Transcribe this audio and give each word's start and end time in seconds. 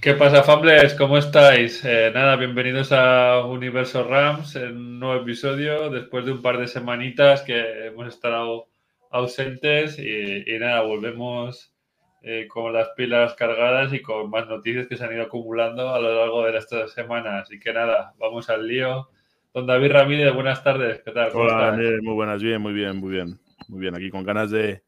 ¿Qué 0.00 0.14
pasa, 0.14 0.44
Fambles? 0.44 0.94
¿Cómo 0.94 1.18
estáis? 1.18 1.84
Eh, 1.84 2.12
nada, 2.14 2.36
bienvenidos 2.36 2.92
a 2.92 3.44
Universo 3.44 4.04
Rams 4.04 4.54
en 4.54 4.76
un 4.76 5.00
nuevo 5.00 5.22
episodio 5.22 5.90
después 5.90 6.24
de 6.24 6.30
un 6.30 6.40
par 6.40 6.56
de 6.58 6.68
semanitas 6.68 7.42
que 7.42 7.86
hemos 7.86 8.06
estado 8.06 8.68
ausentes 9.10 9.98
y, 9.98 10.56
nada, 10.60 10.82
volvemos 10.82 11.74
eh, 12.22 12.46
con 12.46 12.72
las 12.72 12.90
pilas 12.90 13.34
cargadas 13.34 13.92
y 13.92 14.00
con 14.00 14.30
más 14.30 14.46
noticias 14.46 14.86
que 14.86 14.96
se 14.96 15.04
han 15.04 15.14
ido 15.14 15.24
acumulando 15.24 15.92
a 15.92 15.98
lo 15.98 16.14
largo 16.14 16.44
de 16.44 16.56
estas 16.56 16.92
semanas. 16.92 17.42
Así 17.42 17.58
que 17.58 17.72
nada, 17.72 18.14
vamos 18.20 18.48
al 18.50 18.68
lío. 18.68 19.08
Don 19.52 19.66
David 19.66 19.90
Ramírez, 19.90 20.32
buenas 20.32 20.62
tardes. 20.62 21.02
¿Qué 21.04 21.10
tal? 21.10 21.32
Hola, 21.34 21.76
muy 22.02 22.14
buenas, 22.14 22.40
bien, 22.40 22.62
muy 22.62 22.72
bien, 22.72 22.98
muy 22.98 23.10
bien. 23.10 23.40
Muy 23.66 23.80
bien, 23.80 23.96
aquí 23.96 24.10
con 24.10 24.22
ganas 24.22 24.52
de, 24.52 24.84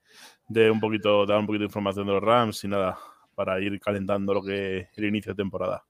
de 0.46 0.70
un 0.70 0.78
poquito, 0.78 1.26
dar 1.26 1.38
un 1.38 1.46
poquito 1.46 1.62
de 1.62 1.66
información 1.66 2.06
de 2.06 2.12
los 2.12 2.22
Rams 2.22 2.62
y 2.62 2.68
nada, 2.68 2.96
para 3.40 3.58
ir 3.58 3.80
calentando 3.80 4.34
lo 4.34 4.42
que 4.42 4.88
el 4.94 5.04
inicio 5.06 5.32
de 5.32 5.42
temporada. 5.42 5.82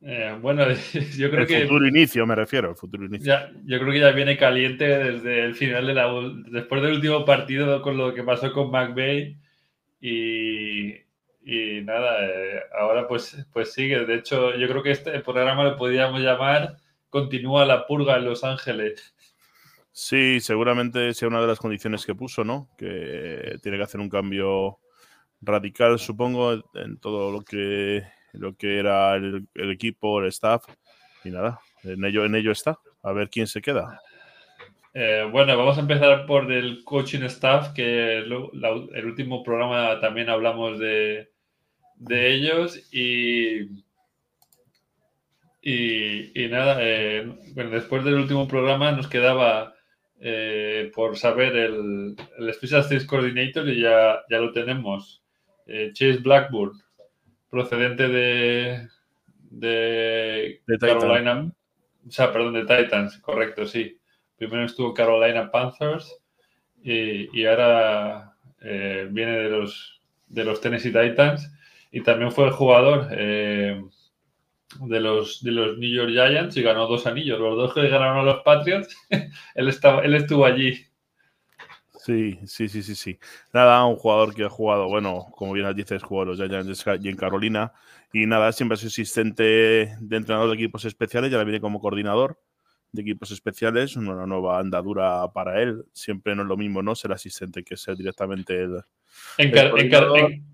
Eh, 0.00 0.36
bueno, 0.42 0.66
yo 1.16 1.30
creo 1.30 1.46
que. 1.46 1.58
El 1.58 1.68
futuro 1.68 1.86
inicio, 1.86 2.26
me 2.26 2.34
refiero, 2.34 2.70
el 2.70 2.74
futuro 2.74 3.04
inicio. 3.04 3.26
Ya, 3.26 3.52
yo 3.64 3.78
creo 3.78 3.92
que 3.92 4.00
ya 4.00 4.10
viene 4.10 4.36
caliente 4.36 4.88
desde 4.88 5.44
el 5.44 5.54
final 5.54 5.86
de 5.86 5.94
la. 5.94 6.12
Después 6.50 6.82
del 6.82 6.94
último 6.94 7.24
partido 7.24 7.80
con 7.80 7.96
lo 7.96 8.12
que 8.12 8.24
pasó 8.24 8.52
con 8.52 8.72
McVeigh. 8.72 9.38
Y, 10.00 10.94
y 11.44 11.82
nada, 11.84 12.26
eh, 12.26 12.60
ahora 12.76 13.06
pues, 13.06 13.46
pues 13.52 13.72
sigue. 13.72 14.04
De 14.04 14.16
hecho, 14.16 14.56
yo 14.56 14.66
creo 14.66 14.82
que 14.82 14.90
este 14.90 15.20
programa 15.20 15.62
lo 15.62 15.76
podríamos 15.76 16.20
llamar 16.20 16.74
Continúa 17.08 17.64
la 17.64 17.86
purga 17.86 18.16
en 18.16 18.24
Los 18.24 18.42
Ángeles. 18.42 19.14
Sí, 19.92 20.40
seguramente 20.40 21.14
sea 21.14 21.28
una 21.28 21.40
de 21.40 21.46
las 21.46 21.60
condiciones 21.60 22.04
que 22.04 22.16
puso, 22.16 22.42
¿no? 22.42 22.68
Que 22.76 23.58
tiene 23.62 23.76
que 23.78 23.84
hacer 23.84 24.00
un 24.00 24.08
cambio 24.08 24.80
radical, 25.42 25.98
supongo, 25.98 26.52
en 26.74 26.98
todo 26.98 27.30
lo 27.32 27.42
que, 27.42 28.04
lo 28.32 28.56
que 28.56 28.78
era 28.78 29.16
el, 29.16 29.46
equipo, 29.54 30.20
el 30.20 30.28
staff. 30.28 30.64
Y 31.24 31.30
nada, 31.30 31.60
en 31.82 32.04
ello, 32.04 32.24
en 32.24 32.34
ello 32.34 32.52
está. 32.52 32.78
A 33.02 33.12
ver 33.12 33.28
quién 33.28 33.46
se 33.46 33.60
queda. 33.60 34.00
Eh, 34.94 35.28
bueno, 35.30 35.56
vamos 35.56 35.76
a 35.78 35.80
empezar 35.80 36.26
por 36.26 36.50
el 36.52 36.84
coaching 36.84 37.22
staff, 37.22 37.72
que 37.72 38.18
el 38.18 39.04
último 39.04 39.42
programa 39.42 39.98
también 40.00 40.28
hablamos 40.28 40.78
de, 40.78 41.32
de 41.96 42.32
ellos. 42.32 42.92
Y, 42.92 43.82
y, 45.62 46.48
nada, 46.48 46.78
eh, 46.80 47.24
bueno, 47.54 47.70
después 47.70 48.04
del 48.04 48.14
último 48.14 48.46
programa 48.48 48.92
nos 48.92 49.08
quedaba 49.08 49.74
eh, 50.20 50.90
por 50.94 51.16
saber 51.16 51.56
el, 51.56 52.16
el 52.38 52.54
Special 52.54 52.84
Sales 52.84 53.06
Coordinator 53.06 53.68
y 53.68 53.80
ya, 53.80 54.20
ya 54.28 54.38
lo 54.38 54.52
tenemos. 54.52 55.21
Eh, 55.66 55.90
Chase 55.92 56.18
Blackburn, 56.18 56.72
procedente 57.48 58.08
de, 58.08 58.88
de, 59.50 60.60
Carolina, 60.80 61.52
o 62.06 62.10
sea, 62.10 62.32
perdón, 62.32 62.54
de 62.54 62.62
Titans, 62.62 63.18
correcto, 63.18 63.66
sí. 63.66 63.98
Primero 64.36 64.64
estuvo 64.64 64.92
Carolina 64.92 65.50
Panthers 65.50 66.18
y, 66.82 67.44
ahora 67.46 68.34
eh, 68.60 69.06
viene 69.10 69.38
de 69.38 69.48
los, 69.48 70.02
de 70.26 70.44
los 70.44 70.60
Tennessee 70.60 70.92
Titans 70.92 71.48
y 71.92 72.02
también 72.02 72.32
fue 72.32 72.46
el 72.46 72.52
jugador 72.52 73.08
eh, 73.12 73.80
de, 74.80 75.00
los, 75.00 75.42
de 75.42 75.52
los 75.52 75.78
New 75.78 75.90
York 75.90 76.10
Giants 76.10 76.56
y 76.56 76.62
ganó 76.62 76.86
dos 76.86 77.06
anillos. 77.06 77.38
Los 77.38 77.56
dos 77.56 77.74
que 77.74 77.88
ganaron 77.88 78.18
a 78.18 78.22
los 78.22 78.42
Patriots, 78.42 78.96
él, 79.54 79.68
estaba, 79.68 80.02
él 80.02 80.14
estuvo 80.14 80.44
allí. 80.44 80.86
Sí, 82.04 82.40
sí, 82.46 82.68
sí, 82.68 82.82
sí, 82.82 82.96
sí. 82.96 83.18
Nada, 83.52 83.84
un 83.84 83.94
jugador 83.94 84.34
que 84.34 84.44
ha 84.44 84.48
jugado, 84.48 84.88
bueno, 84.88 85.26
como 85.36 85.52
bien 85.52 85.72
dices, 85.74 86.02
jugó 86.02 86.24
los 86.24 86.38
Giants 86.38 86.84
y 87.00 87.08
en 87.08 87.16
Carolina. 87.16 87.72
Y 88.12 88.26
nada, 88.26 88.50
siempre 88.50 88.74
ha 88.74 88.76
sido 88.76 88.88
asistente 88.88 89.42
de 89.44 90.16
entrenador 90.16 90.48
de 90.48 90.56
equipos 90.56 90.84
especiales 90.84 91.30
y 91.30 91.34
ahora 91.34 91.44
viene 91.44 91.60
como 91.60 91.80
coordinador 91.80 92.40
de 92.90 93.02
equipos 93.02 93.30
especiales. 93.30 93.94
Una 93.94 94.26
nueva 94.26 94.58
andadura 94.58 95.28
para 95.32 95.62
él. 95.62 95.84
Siempre 95.92 96.34
no 96.34 96.42
es 96.42 96.48
lo 96.48 96.56
mismo, 96.56 96.82
¿no? 96.82 96.96
Ser 96.96 97.12
asistente 97.12 97.62
que 97.62 97.76
ser 97.76 97.96
directamente 97.96 98.60
el. 98.60 98.80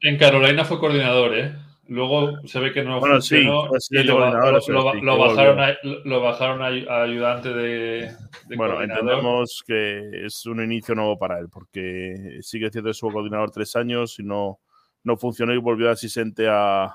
en 0.02 0.18
Carolina 0.18 0.66
fue 0.66 0.78
coordinador, 0.78 1.34
¿eh? 1.34 1.54
Luego 1.88 2.46
se 2.46 2.60
ve 2.60 2.70
que 2.70 2.84
no 2.84 3.00
bueno, 3.00 3.14
funcionó 3.14 3.70
y 3.88 4.02
lo, 4.04 4.18
bajaron, 4.18 5.58
a, 5.58 5.76
lo 6.04 6.20
bajaron 6.20 6.62
a, 6.62 7.02
ayudante 7.02 7.48
de, 7.48 8.12
Bueno, 8.56 8.82
entendemos 8.82 9.64
que 9.66 10.26
es 10.26 10.44
un 10.44 10.62
inicio 10.62 10.94
nuevo 10.94 11.18
para 11.18 11.38
él, 11.38 11.48
porque 11.50 12.40
sigue 12.42 12.70
siendo 12.70 12.92
su 12.92 13.10
coordinador 13.10 13.50
tres 13.50 13.74
años 13.74 14.18
y 14.18 14.22
no, 14.22 14.60
no 15.02 15.16
funcionó 15.16 15.54
y 15.54 15.56
volvió 15.56 15.90
asistente 15.90 16.46
a, 16.46 16.94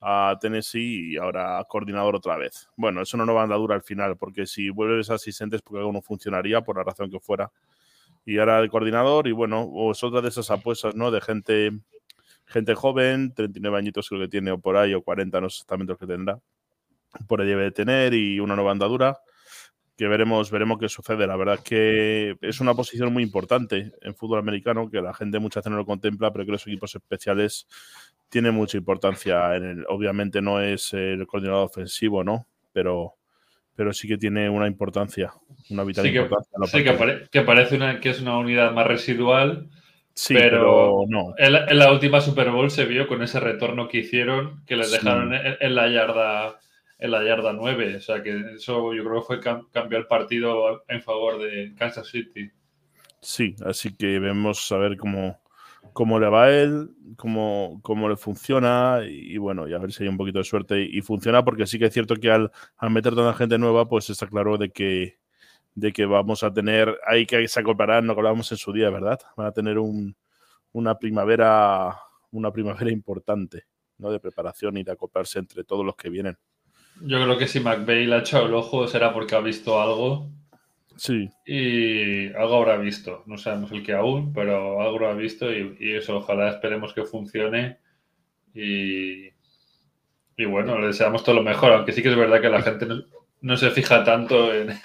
a 0.00 0.36
Tennessee 0.40 1.12
y 1.12 1.16
ahora 1.16 1.64
coordinador 1.68 2.16
otra 2.16 2.36
vez. 2.36 2.68
Bueno, 2.76 3.02
es 3.02 3.14
una 3.14 3.24
nueva 3.24 3.44
andadura 3.44 3.76
al 3.76 3.82
final, 3.82 4.16
porque 4.16 4.44
si 4.44 4.70
vuelves 4.70 5.08
asistente 5.10 5.54
es 5.54 5.62
porque 5.62 5.78
algo 5.78 5.92
no 5.92 6.02
funcionaría, 6.02 6.62
por 6.62 6.76
la 6.76 6.82
razón 6.82 7.10
que 7.12 7.20
fuera. 7.20 7.52
Y 8.24 8.38
ahora 8.38 8.58
el 8.58 8.70
coordinador, 8.70 9.28
y 9.28 9.32
bueno, 9.32 9.70
es 9.92 10.02
otra 10.02 10.20
de 10.20 10.28
esas 10.30 10.50
apuestas, 10.50 10.96
¿no? 10.96 11.12
De 11.12 11.20
gente 11.20 11.70
gente 12.50 12.74
joven, 12.74 13.32
39 13.34 13.78
añitos 13.78 14.08
creo 14.08 14.20
que 14.20 14.28
tiene 14.28 14.50
o 14.50 14.58
por 14.58 14.76
ahí, 14.76 14.92
o 14.94 15.02
40, 15.02 15.40
no 15.40 15.48
sé 15.48 15.56
exactamente 15.56 15.92
lo 15.92 15.98
que 15.98 16.06
tendrá. 16.06 16.38
Por 17.26 17.40
ahí 17.40 17.48
debe 17.48 17.64
de 17.64 17.70
tener 17.70 18.14
y 18.14 18.40
una 18.40 18.54
nueva 18.54 18.72
andadura 18.72 19.18
que 20.00 20.08
veremos, 20.08 20.50
veremos 20.50 20.78
qué 20.78 20.88
sucede. 20.88 21.26
La 21.26 21.36
verdad 21.36 21.56
es 21.56 21.60
que 21.60 22.36
es 22.40 22.60
una 22.60 22.74
posición 22.74 23.12
muy 23.12 23.22
importante 23.22 23.92
en 24.00 24.14
fútbol 24.14 24.38
americano 24.38 24.88
que 24.90 25.02
la 25.02 25.12
gente 25.12 25.38
muchas 25.38 25.62
veces 25.62 25.72
no 25.72 25.76
lo 25.76 25.84
contempla, 25.84 26.32
pero 26.32 26.46
que 26.46 26.52
los 26.52 26.66
equipos 26.66 26.94
especiales 26.94 27.66
tienen 28.30 28.54
mucha 28.54 28.78
importancia. 28.78 29.54
En 29.56 29.64
el, 29.64 29.84
obviamente 29.88 30.40
no 30.40 30.58
es 30.58 30.94
el 30.94 31.26
coordinador 31.26 31.66
ofensivo, 31.66 32.24
¿no? 32.24 32.46
Pero, 32.72 33.16
pero 33.74 33.92
sí 33.92 34.08
que 34.08 34.16
tiene 34.16 34.48
una 34.48 34.66
importancia, 34.66 35.34
una 35.68 35.84
vital 35.84 36.06
importancia. 36.06 36.58
Sí, 36.64 36.82
que, 37.30 37.42
parece 37.42 37.76
una, 37.76 38.00
que 38.00 38.08
es 38.08 38.22
una 38.22 38.38
unidad 38.38 38.72
más 38.72 38.86
residual 38.86 39.68
pero, 40.28 41.04
no. 41.08 41.34
En 41.38 41.78
la, 41.78 41.92
última 41.92 42.20
Super 42.20 42.50
Bowl 42.50 42.70
se 42.70 42.84
vio 42.84 43.06
con 43.06 43.22
ese 43.22 43.40
retorno 43.40 43.88
que 43.88 43.98
hicieron, 43.98 44.64
que 44.66 44.76
les 44.76 44.90
dejaron 44.90 45.32
en, 45.34 45.74
la 45.74 45.88
yarda 45.88 46.58
en 46.98 47.10
la 47.10 47.24
yarda 47.24 47.52
9. 47.52 47.96
O 47.96 48.00
sea 48.00 48.22
que 48.22 48.54
eso 48.56 48.92
yo 48.92 49.04
creo 49.04 49.20
que 49.20 49.26
fue 49.26 49.40
cambiar 49.40 50.02
el 50.02 50.06
partido 50.06 50.84
en 50.88 51.02
favor 51.02 51.38
de 51.38 51.74
Kansas 51.76 52.08
City. 52.08 52.50
Sí, 53.20 53.54
así 53.64 53.94
que 53.94 54.18
vemos 54.18 54.70
a 54.72 54.78
ver 54.78 54.96
cómo, 54.96 55.40
cómo 55.92 56.18
le 56.18 56.28
va 56.28 56.44
a 56.44 56.50
él, 56.50 56.90
cómo, 57.16 57.80
cómo 57.82 58.08
le 58.08 58.16
funciona 58.16 59.00
y, 59.06 59.36
bueno, 59.38 59.68
y 59.68 59.74
a 59.74 59.78
ver 59.78 59.92
si 59.92 60.02
hay 60.02 60.08
un 60.08 60.16
poquito 60.16 60.38
de 60.38 60.44
suerte 60.44 60.80
y, 60.82 61.02
funciona 61.02 61.44
porque 61.44 61.66
sí 61.66 61.78
que 61.78 61.86
es 61.86 61.92
cierto 61.92 62.16
que 62.16 62.30
al, 62.30 62.50
al 62.76 62.90
meter 62.90 63.14
tanta 63.14 63.34
gente 63.34 63.58
nueva, 63.58 63.88
pues 63.88 64.10
está 64.10 64.26
claro 64.26 64.56
de 64.56 64.70
que 64.70 65.19
de 65.74 65.92
que 65.92 66.04
vamos 66.04 66.42
a 66.42 66.52
tener, 66.52 66.98
hay 67.06 67.26
que 67.26 67.46
se 67.48 67.60
acoplarán, 67.60 68.06
no 68.06 68.12
hablábamos 68.12 68.50
en 68.52 68.58
su 68.58 68.72
día, 68.72 68.90
¿verdad? 68.90 69.18
Van 69.36 69.46
a 69.46 69.52
tener 69.52 69.78
un, 69.78 70.16
una 70.72 70.98
primavera, 70.98 71.96
una 72.30 72.52
primavera 72.52 72.90
importante, 72.90 73.64
¿no? 73.98 74.10
De 74.10 74.20
preparación 74.20 74.76
y 74.76 74.82
de 74.82 74.92
acoplarse 74.92 75.38
entre 75.38 75.64
todos 75.64 75.84
los 75.84 75.96
que 75.96 76.10
vienen. 76.10 76.36
Yo 77.02 77.22
creo 77.22 77.38
que 77.38 77.48
si 77.48 77.60
McVeigh 77.60 78.06
le 78.06 78.16
ha 78.16 78.18
echado 78.18 78.46
el 78.46 78.54
ojo 78.54 78.86
será 78.86 79.12
porque 79.12 79.34
ha 79.34 79.40
visto 79.40 79.80
algo. 79.80 80.30
Sí. 80.96 81.30
Y 81.46 82.28
algo 82.34 82.56
habrá 82.56 82.76
visto. 82.76 83.22
No 83.26 83.38
sabemos 83.38 83.72
el 83.72 83.82
que 83.82 83.94
aún, 83.94 84.32
pero 84.34 84.82
algo 84.82 85.06
ha 85.06 85.14
visto 85.14 85.50
y, 85.50 85.76
eso, 85.80 86.18
ojalá 86.18 86.50
esperemos 86.50 86.92
que 86.92 87.04
funcione. 87.04 87.78
Y, 88.52 89.28
y 90.36 90.44
bueno, 90.46 90.78
le 90.78 90.88
deseamos 90.88 91.24
todo 91.24 91.36
lo 91.36 91.42
mejor, 91.42 91.72
aunque 91.72 91.92
sí 91.92 92.02
que 92.02 92.10
es 92.10 92.16
verdad 92.16 92.40
que 92.40 92.50
la 92.50 92.60
gente 92.60 92.86
no 93.40 93.56
se 93.56 93.70
fija 93.70 94.04
tanto 94.04 94.52
en, 94.52 94.78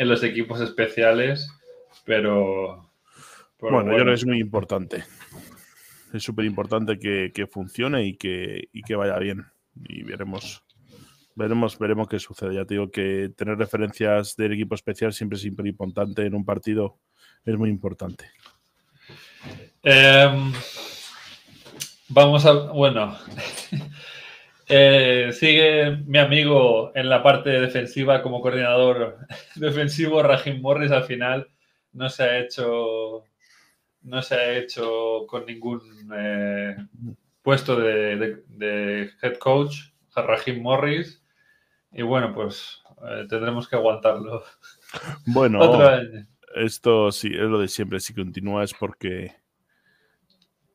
en 0.00 0.08
los 0.08 0.22
equipos 0.24 0.58
especiales, 0.62 1.46
pero... 2.06 2.90
bueno, 3.60 3.92
yo 3.92 3.98
creo 3.98 4.06
que 4.06 4.12
es 4.14 4.26
muy 4.26 4.40
importante. 4.40 5.04
Es 6.14 6.22
súper 6.22 6.46
importante 6.46 6.98
que, 6.98 7.46
funcione 7.46 8.06
y 8.06 8.16
que, 8.16 8.70
que 8.86 8.96
vaya 8.96 9.18
bien. 9.18 9.44
Y 9.84 10.02
veremos, 10.02 10.64
veremos, 11.34 11.78
veremos 11.78 12.08
qué 12.08 12.18
sucede. 12.18 12.54
Ya 12.54 12.64
te 12.64 12.74
digo 12.74 12.90
que 12.90 13.30
tener 13.36 13.58
referencias 13.58 14.36
del 14.36 14.54
equipo 14.54 14.74
especial 14.74 15.12
siempre 15.12 15.36
es 15.36 15.42
súper 15.42 15.66
importante 15.66 16.24
en 16.24 16.34
un 16.34 16.46
partido. 16.46 16.96
Es 17.44 17.58
muy 17.58 17.68
importante. 17.68 18.24
Em, 19.82 20.50
vamos 22.08 22.46
a. 22.46 22.52
Bueno. 22.72 23.18
Eh, 24.72 25.32
sigue 25.32 25.96
mi 26.06 26.18
amigo 26.18 26.92
en 26.94 27.08
la 27.08 27.24
parte 27.24 27.50
defensiva 27.50 28.22
como 28.22 28.40
coordinador 28.40 29.18
defensivo, 29.56 30.22
Rajim 30.22 30.60
Morris, 30.60 30.92
al 30.92 31.04
final 31.04 31.48
no 31.92 32.08
se 32.08 32.22
ha 32.22 32.38
hecho 32.38 33.24
no 34.02 34.22
se 34.22 34.34
ha 34.34 34.52
hecho 34.56 35.26
con 35.26 35.44
ningún 35.44 35.80
eh, 36.16 36.76
puesto 37.42 37.76
de, 37.76 39.10
head 39.20 39.36
coach, 39.38 39.90
Rajim 40.14 40.62
Morris, 40.62 41.22
y 41.92 42.02
bueno, 42.02 42.32
pues 42.32 42.80
eh, 43.08 43.26
tendremos 43.28 43.68
que 43.68 43.76
aguantarlo. 43.76 44.44
Bueno, 45.26 45.60
esto 46.54 47.10
sí 47.10 47.28
es 47.28 47.48
lo 47.48 47.58
de 47.58 47.68
siempre, 47.68 48.00
si 48.00 48.14
continúa 48.14 48.64
es 48.64 48.72
porque 48.72 49.34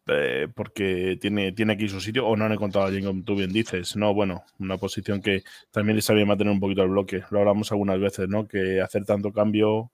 eh, 0.08 0.48
porque 0.54 1.18
tiene, 1.20 1.52
tiene 1.52 1.74
aquí 1.74 1.90
su 1.90 2.00
sitio, 2.00 2.28
o 2.28 2.36
no 2.36 2.46
han 2.46 2.52
encontrado 2.52 2.86
a 2.86 2.90
alguien, 2.90 3.06
como 3.06 3.24
tú 3.24 3.36
bien 3.36 3.52
dices. 3.52 3.96
No, 3.96 4.14
bueno, 4.14 4.44
una 4.60 4.78
posición 4.78 5.22
que 5.22 5.44
también 5.72 5.96
les 5.96 6.06
sabía 6.06 6.26
mantener 6.26 6.54
un 6.54 6.60
poquito 6.60 6.84
el 6.84 6.90
bloque. 6.90 7.24
Lo 7.32 7.40
hablamos 7.40 7.72
algunas 7.72 8.00
veces, 8.00 8.30
¿no? 8.30 8.48
Que 8.48 8.82
hacer 8.82 9.06
tanto 9.06 9.32
cambio 9.34 9.92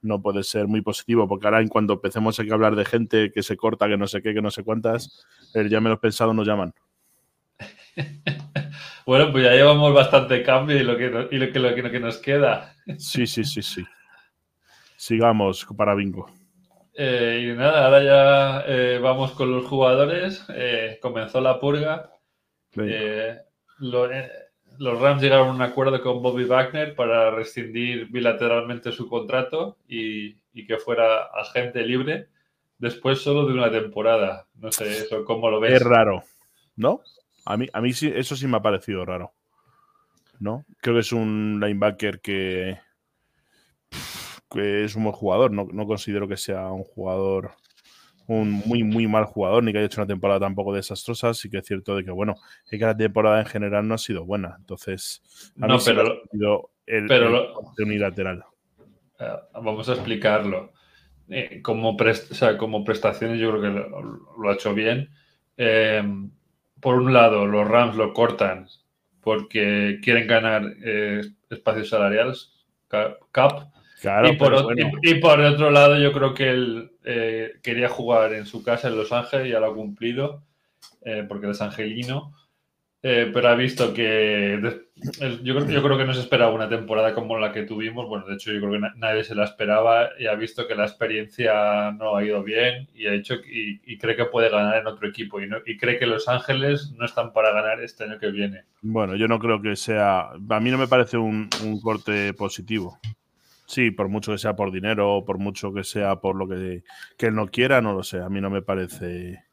no 0.00 0.20
puede 0.20 0.42
ser 0.42 0.66
muy 0.66 0.82
positivo, 0.82 1.28
porque 1.28 1.46
ahora 1.46 1.60
en 1.60 1.68
cuando 1.68 1.94
empecemos 1.94 2.38
a 2.38 2.42
hablar 2.42 2.74
de 2.74 2.84
gente 2.84 3.30
que 3.30 3.42
se 3.42 3.56
corta, 3.56 3.88
que 3.88 3.96
no 3.96 4.08
sé 4.08 4.20
qué, 4.20 4.34
que 4.34 4.42
no 4.42 4.50
sé 4.50 4.64
cuántas, 4.64 5.24
el 5.54 5.68
ya 5.68 5.80
menos 5.80 6.00
pensado 6.00 6.34
nos 6.34 6.46
llaman. 6.46 6.74
bueno, 9.06 9.30
pues 9.30 9.44
ya 9.44 9.52
llevamos 9.52 9.94
bastante 9.94 10.42
cambio 10.42 10.76
y 10.76 10.82
lo 10.82 10.96
que, 10.96 11.04
y 11.30 11.38
lo 11.38 11.52
que, 11.52 11.58
lo 11.60 11.90
que 11.90 12.00
nos 12.00 12.18
queda. 12.18 12.74
sí, 12.98 13.28
sí, 13.28 13.44
sí, 13.44 13.62
sí. 13.62 13.84
Sigamos 14.96 15.66
para 15.76 15.94
Bingo. 15.94 16.41
Eh, 16.94 17.48
y 17.50 17.56
nada, 17.56 17.86
ahora 17.86 18.02
ya 18.02 18.64
eh, 18.66 18.98
vamos 18.98 19.32
con 19.32 19.50
los 19.50 19.66
jugadores. 19.66 20.44
Eh, 20.50 20.98
comenzó 21.00 21.40
la 21.40 21.58
purga. 21.58 22.10
los 23.78 25.00
Rams 25.00 25.22
llegaron 25.22 25.48
a 25.48 25.52
un 25.52 25.62
acuerdo 25.62 26.02
con 26.02 26.22
Bobby 26.22 26.44
Wagner 26.44 26.94
para 26.94 27.30
rescindir 27.30 28.08
bilateralmente 28.08 28.92
su 28.92 29.08
contrato 29.08 29.78
y, 29.88 30.36
que 30.66 30.76
fuera 30.76 31.24
agente 31.34 31.82
libre 31.82 32.28
después 32.78 33.20
solo 33.20 33.46
de 33.46 33.54
una 33.54 33.70
temporada. 33.70 34.46
No 34.54 34.70
sé, 34.70 34.90
eso 34.90 35.24
cómo 35.24 35.50
lo 35.50 35.60
ves. 35.60 35.74
Es 35.74 35.82
raro, 35.82 36.22
¿no? 36.76 37.00
A 37.44 37.56
mí, 37.56 37.68
a 37.72 37.80
mí 37.80 37.92
sí, 37.92 38.12
eso 38.14 38.36
sí 38.36 38.46
me 38.46 38.58
ha 38.58 38.62
parecido 38.62 39.04
raro. 39.04 39.32
¿No? 40.40 40.64
Creo 40.80 40.96
que 40.96 41.00
es 41.00 41.12
un 41.12 41.60
linebacker 41.60 42.20
que 42.20 42.78
que 44.52 44.84
es 44.84 44.96
un 44.96 45.04
buen 45.04 45.14
jugador. 45.14 45.50
No, 45.52 45.86
considero 45.86 46.28
que 46.28 46.36
sea 46.36 46.70
un 46.70 46.84
jugador, 46.84 47.52
un 48.26 48.50
muy, 48.50 48.82
muy 48.82 49.06
mal 49.06 49.24
jugador, 49.24 49.62
ni 49.62 49.72
que 49.72 49.78
haya 49.78 49.86
hecho 49.86 50.00
una 50.00 50.08
temporada 50.08 50.40
tampoco 50.40 50.74
desastrosa. 50.74 51.34
Sí 51.34 51.50
que 51.50 51.58
es 51.58 51.66
cierto 51.66 51.96
de 51.96 52.04
que, 52.04 52.10
bueno, 52.10 52.34
es 52.64 52.78
que 52.78 52.84
la 52.84 52.96
temporada 52.96 53.40
en 53.40 53.46
general 53.46 53.86
no 53.86 53.94
ha 53.94 53.98
sido 53.98 54.24
buena. 54.24 54.56
Entonces, 54.58 55.22
no, 55.56 55.78
pero, 55.84 56.70
el, 56.86 57.06
pero 57.06 57.54
unilateral. 57.78 58.44
Eh, 59.18 59.36
vamos 59.54 59.88
a 59.88 59.92
explicarlo. 59.92 60.72
Eh, 61.28 61.62
como, 61.62 61.96
como 62.58 62.84
prestaciones, 62.84 63.40
yo 63.40 63.50
creo 63.50 63.62
que 63.62 63.70
lo, 63.70 64.50
ha 64.50 64.54
hecho 64.54 64.74
bien. 64.74 65.10
Eh, 65.56 66.02
por 66.80 66.96
un 66.96 67.12
lado, 67.12 67.46
los 67.46 67.66
Rams 67.66 67.96
lo 67.96 68.12
cortan 68.12 68.66
porque 69.20 70.00
quieren 70.02 70.26
ganar 70.26 70.64
espacios 71.48 71.90
salariales, 71.90 72.52
cap, 72.88 73.72
y, 74.24 74.36
por, 74.36 75.40
otro 75.40 75.70
lado, 75.70 75.98
yo 75.98 76.12
creo 76.12 76.34
que 76.34 76.50
él 76.50 76.92
eh, 77.04 77.52
quería 77.62 77.88
jugar 77.88 78.34
en 78.34 78.46
su 78.46 78.62
casa 78.62 78.88
en 78.88 78.96
Los 78.96 79.12
Ángeles, 79.12 79.50
ya 79.50 79.60
lo 79.60 79.66
ha 79.66 79.74
cumplido, 79.74 80.42
eh, 81.04 81.24
porque 81.28 81.50
es 81.50 81.60
angelino. 81.60 82.34
Eh, 83.04 83.32
pero 83.34 83.48
ha 83.48 83.56
visto 83.56 83.92
que 83.92 84.60
yo, 85.42 85.66
yo, 85.66 85.82
creo 85.82 85.98
que 85.98 86.04
no 86.04 86.14
se 86.14 86.20
esperaba 86.20 86.52
una 86.52 86.68
temporada 86.68 87.12
como 87.14 87.36
la 87.36 87.50
que 87.52 87.64
tuvimos. 87.64 88.08
Bueno, 88.08 88.26
de 88.26 88.34
hecho, 88.34 88.52
yo 88.52 88.60
creo 88.60 88.72
que 88.72 88.88
nadie 88.96 89.24
se 89.24 89.34
la 89.34 89.42
esperaba 89.42 90.10
y 90.20 90.26
ha 90.26 90.36
visto 90.36 90.68
que 90.68 90.76
la 90.76 90.84
experiencia 90.84 91.90
no 91.90 92.14
ha 92.14 92.24
ido 92.24 92.44
bien 92.44 92.88
y 92.94 93.08
ha 93.08 93.14
hecho 93.14 93.34
y, 93.44 93.98
cree 93.98 94.14
que 94.14 94.26
puede 94.26 94.50
ganar 94.50 94.76
en 94.76 94.86
otro 94.86 95.08
equipo 95.08 95.40
y, 95.40 95.48
y, 95.66 95.76
cree 95.78 95.98
que 95.98 96.06
Los 96.06 96.28
Ángeles 96.28 96.92
no 96.96 97.04
están 97.04 97.32
para 97.32 97.52
ganar 97.52 97.82
este 97.82 98.04
año 98.04 98.20
que 98.20 98.30
viene. 98.30 98.66
Bueno, 98.82 99.16
yo 99.16 99.26
no 99.26 99.40
creo 99.40 99.60
que 99.60 99.74
sea. 99.74 100.30
A 100.48 100.60
mí 100.60 100.70
no 100.70 100.78
me 100.78 100.86
parece 100.86 101.16
un, 101.16 101.48
un 101.64 101.80
corte 101.80 102.32
positivo. 102.34 103.00
Sí, 103.72 103.90
por 103.90 104.08
mucho 104.08 104.32
que 104.32 104.38
sea 104.38 104.54
por 104.54 104.70
dinero, 104.70 105.24
por 105.24 105.38
mucho 105.38 105.72
que 105.72 105.82
sea 105.82 106.16
por 106.16 106.36
lo 106.36 106.46
que, 106.46 106.84
él 107.26 107.34
no 107.34 107.48
quiera, 107.48 107.80
no 107.80 107.94
lo 107.94 108.02
sé. 108.02 108.20
A 108.20 108.28
mí 108.28 108.38
no 108.38 108.50
me 108.50 108.60
parece. 108.60 109.44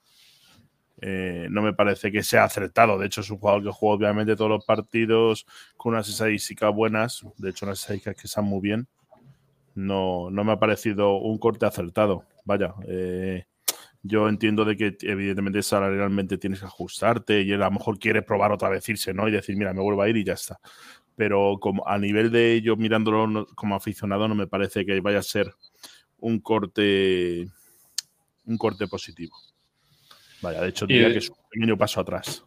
Eh, 1.00 1.48
no 1.50 1.62
me 1.62 1.74
parece 1.74 2.12
que 2.12 2.22
sea 2.22 2.44
acertado. 2.44 2.98
De 3.00 3.06
hecho, 3.06 3.22
es 3.22 3.30
un 3.30 3.38
jugador 3.38 3.64
que 3.64 3.72
juega 3.72 3.96
obviamente 3.96 4.36
todos 4.36 4.50
los 4.52 4.66
partidos 4.66 5.46
con 5.78 5.94
unas 5.94 6.10
estadísticas 6.10 6.76
buenas. 6.76 7.26
De 7.38 7.52
hecho, 7.52 7.66
unas 7.66 7.80
estadísticas 7.80 8.18
que 8.18 8.28
están 8.28 8.44
muy 8.44 8.60
bien. 8.60 8.90
No, 9.74 10.30
no 10.30 10.44
me 10.44 10.52
ha 10.52 10.60
parecido 10.60 11.16
un 11.20 11.38
corte 11.38 11.66
acertado. 11.66 12.26
Vaya, 12.44 12.74
eh, 12.90 13.46
yo 14.04 14.28
entiendo 14.28 14.66
de 14.66 14.76
que 14.76 14.98
evidentemente 15.00 15.64
salarialmente 15.64 16.38
tienes 16.38 16.60
que 16.60 16.66
ajustarte 16.66 17.42
y 17.44 17.54
él 17.54 17.62
a 17.62 17.68
lo 17.68 17.72
mejor 17.72 17.98
quiere 17.98 18.22
probar 18.22 18.52
otra 18.52 18.68
vez 18.68 18.90
irse, 18.90 19.14
¿no? 19.14 19.30
Y 19.30 19.32
decir, 19.32 19.56
mira, 19.56 19.74
me 19.74 19.82
vuelvo 19.82 20.02
a 20.02 20.10
ir 20.10 20.18
y 20.18 20.26
ya 20.26 20.34
está 20.34 20.60
pero 21.20 21.58
como 21.60 21.86
a 21.86 21.98
nivel 21.98 22.32
de 22.32 22.54
ello 22.54 22.78
mirándolo 22.78 23.46
como 23.54 23.76
aficionado 23.76 24.26
no 24.30 24.36
me 24.36 24.48
parece 24.48 24.86
que 24.86 25.02
vaya 25.02 25.20
a 25.20 25.22
ser 25.22 25.54
un 26.18 26.40
corte 26.40 27.46
un 28.46 28.58
corte 28.58 28.88
positivo. 28.88 29.36
Vaya, 30.42 30.62
de 30.62 30.70
hecho 30.70 30.88
diría 30.88 31.12
que 31.12 31.18
es 31.18 31.30
un 31.30 31.36
pequeño 31.52 31.78
paso 31.78 32.00
atrás. 32.00 32.46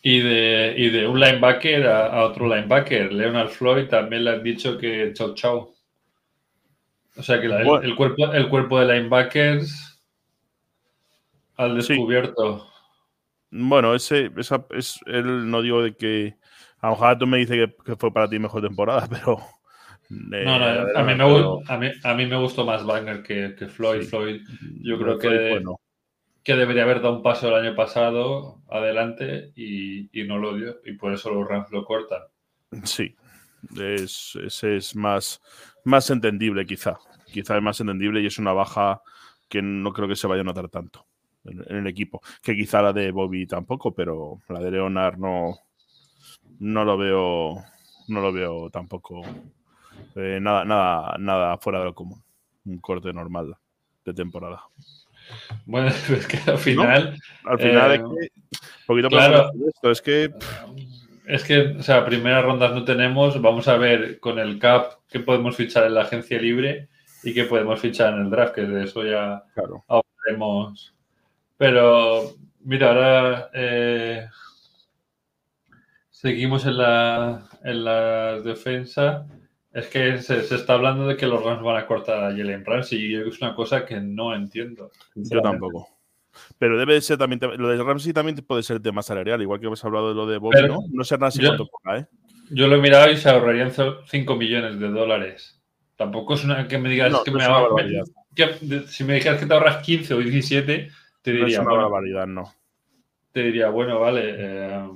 Y 0.00 0.20
de, 0.20 0.74
y 0.78 0.88
de 0.88 1.06
un 1.06 1.20
linebacker 1.20 1.86
a, 1.88 2.24
otro 2.24 2.48
linebacker, 2.48 3.12
Leonard 3.12 3.50
Floyd, 3.50 3.86
también 3.88 4.24
le 4.24 4.30
han 4.30 4.42
dicho 4.42 4.78
que 4.78 5.12
chau 5.12 5.34
chau. 5.34 5.74
O 7.16 7.22
sea 7.22 7.38
que 7.38 7.48
el, 7.48 7.96
cuerpo, 7.96 8.32
el 8.32 8.48
cuerpo 8.48 8.80
de 8.80 8.94
linebackers 8.94 10.00
al 11.56 11.76
descubierto. 11.76 12.66
Bueno, 13.50 13.94
ese, 13.94 14.30
esa, 14.38 14.64
es, 14.70 14.98
él 15.04 15.50
no 15.50 15.60
digo 15.60 15.82
de 15.82 15.94
que 15.94 16.40
a 16.80 16.86
lo 16.88 16.92
mejor 16.92 17.18
tú 17.18 17.26
me 17.26 17.38
dices 17.38 17.70
que, 17.84 17.96
fue 17.96 18.12
para 18.12 18.28
ti 18.28 18.38
mejor 18.38 18.62
temporada, 18.62 19.06
pero. 19.10 19.38
Eh, 20.10 20.44
no, 20.44 20.58
no, 20.58 20.64
a, 20.64 21.04
mí 21.04 21.14
me, 21.14 21.92
a, 22.02 22.14
mí, 22.14 22.26
me, 22.26 22.36
gustó 22.36 22.64
más 22.64 22.84
Wagner 22.84 23.22
que, 23.22 23.54
Floyd. 23.68 24.02
Floyd, 24.02 24.40
yo 24.82 24.98
creo 24.98 25.18
que, 25.18 25.62
que 26.42 26.56
debería 26.56 26.82
haber 26.82 27.00
dado 27.00 27.16
un 27.16 27.22
paso 27.22 27.48
el 27.48 27.64
año 27.64 27.76
pasado 27.76 28.60
adelante 28.68 29.52
y, 29.54 30.08
no 30.24 30.38
lo 30.38 30.56
dio, 30.56 30.80
y 30.84 30.94
por 30.94 31.12
eso 31.12 31.32
los 31.32 31.46
Rams 31.46 31.70
lo 31.70 31.84
cortan. 31.84 32.22
Sí, 32.82 33.14
es, 33.78 34.36
es, 34.62 34.96
más, 34.96 35.40
más 35.84 36.10
entendible, 36.10 36.66
quizá. 36.66 36.98
Quizá 37.26 37.56
es 37.56 37.62
más 37.62 37.78
entendible 37.80 38.20
y 38.20 38.26
es 38.26 38.38
una 38.38 38.52
baja 38.52 39.02
que 39.48 39.62
no 39.62 39.92
creo 39.92 40.08
que 40.08 40.16
se 40.16 40.26
vaya 40.26 40.40
a 40.40 40.44
notar 40.44 40.68
tanto 40.68 41.06
en, 41.44 41.62
en 41.68 41.76
el 41.76 41.86
equipo. 41.86 42.20
Que 42.42 42.56
quizá 42.56 42.82
la 42.82 42.92
de 42.92 43.12
Bobby 43.12 43.46
tampoco, 43.46 43.94
pero 43.94 44.40
la 44.48 44.58
de 44.58 44.72
Leonard 44.72 45.18
no 45.18 45.56
no 46.60 46.84
lo 46.84 46.96
veo, 46.96 47.64
no 48.08 48.20
lo 48.20 48.32
veo 48.32 48.70
tampoco 48.70 49.22
eh, 50.16 50.38
nada, 50.40 50.64
nada, 50.64 51.16
nada 51.18 51.58
fuera 51.58 51.80
de 51.80 51.86
lo 51.86 51.94
común. 51.94 52.22
Un 52.64 52.78
corte 52.78 53.12
normal 53.12 53.56
de 54.04 54.14
temporada. 54.14 54.62
Bueno, 55.66 55.88
es 56.10 56.26
que 56.26 56.50
al 56.50 56.58
final. 56.58 57.16
Al 57.44 57.58
final 57.58 57.92
es 57.92 58.00
eh, 58.00 58.30
que. 58.30 58.58
Poquito 58.86 59.08
claro, 59.08 59.50
esto, 59.68 59.90
es 59.90 60.02
que. 60.02 60.30
Es 61.26 61.44
que, 61.44 61.60
o 61.78 61.82
sea, 61.82 62.04
primeras 62.04 62.44
rondas 62.44 62.72
no 62.72 62.84
tenemos. 62.84 63.40
Vamos 63.40 63.68
a 63.68 63.76
ver 63.76 64.18
con 64.18 64.38
el 64.38 64.58
CAP 64.58 64.94
qué 65.08 65.20
podemos 65.20 65.56
fichar 65.56 65.86
en 65.86 65.94
la 65.94 66.02
agencia 66.02 66.40
libre 66.40 66.88
y 67.22 67.32
qué 67.32 67.44
podemos 67.44 67.78
fichar 67.78 68.14
en 68.14 68.22
el 68.22 68.30
draft, 68.30 68.54
que 68.54 68.62
de 68.62 68.84
eso 68.84 69.04
ya 69.04 69.44
claro. 69.54 69.84
hablaremos. 69.86 70.94
Pero, 71.56 72.34
mira, 72.64 72.88
ahora 72.88 73.50
eh, 73.52 74.26
Seguimos 76.20 76.66
en 76.66 76.76
la, 76.76 77.48
en 77.64 77.82
la 77.82 78.40
defensa. 78.40 79.26
Es 79.72 79.86
que 79.86 80.18
se, 80.18 80.40
está 80.54 80.74
hablando 80.74 81.06
de 81.06 81.16
que 81.16 81.26
los 81.26 81.42
Rams 81.42 81.62
van 81.62 81.78
a 81.78 81.86
cortar 81.86 82.22
a 82.22 82.36
Jalen 82.36 82.62
Ramsey 82.62 82.98
y 82.98 83.14
es 83.14 83.40
una 83.40 83.54
cosa 83.54 83.86
que 83.86 83.98
no 84.02 84.34
entiendo. 84.34 84.90
Yo 85.14 85.40
tampoco. 85.40 85.88
Pero 86.58 86.78
debe 86.78 87.00
ser 87.00 87.16
también. 87.16 87.40
Lo 87.56 87.68
de 87.70 87.82
Ramsey 87.82 88.12
también 88.12 88.36
puede 88.46 88.62
ser 88.62 88.82
tema 88.82 89.00
salarial, 89.00 89.40
igual 89.40 89.60
que 89.60 89.66
hemos 89.66 89.82
hablado 89.82 90.10
de 90.10 90.14
lo 90.14 90.26
de 90.26 90.36
Bobby, 90.36 90.68
¿no? 90.68 90.80
No 90.92 91.04
sé 91.04 91.16
nada 91.16 91.30
si 91.30 91.40
cuánto 91.40 91.70
¿eh? 91.96 92.04
Yo 92.50 92.68
lo 92.68 92.76
he 92.76 92.80
mirado 92.82 93.10
y 93.10 93.16
se 93.16 93.30
ahorrarían 93.30 93.72
5 93.72 94.36
millones 94.36 94.78
de 94.78 94.88
dólares. 94.90 95.58
Tampoco 95.96 96.34
es 96.34 96.44
una 96.44 96.68
que 96.68 96.76
me 96.76 96.90
digas 96.90 97.14
que 97.24 97.30
me, 97.30 98.86
Si 98.88 99.04
me 99.04 99.14
dijeras 99.14 99.40
que 99.40 99.46
te 99.46 99.54
ahorras 99.54 99.78
15 99.78 100.12
o 100.12 100.18
17, 100.18 100.90
te 101.22 101.30
diría. 101.32 101.62
No 101.62 101.62
es 101.62 101.66
una 101.66 101.76
barbaridad, 101.76 102.26
no. 102.26 102.52
Te 103.32 103.44
diría, 103.44 103.70
bueno, 103.70 104.00
vale. 104.00 104.34
Eh, 104.36 104.88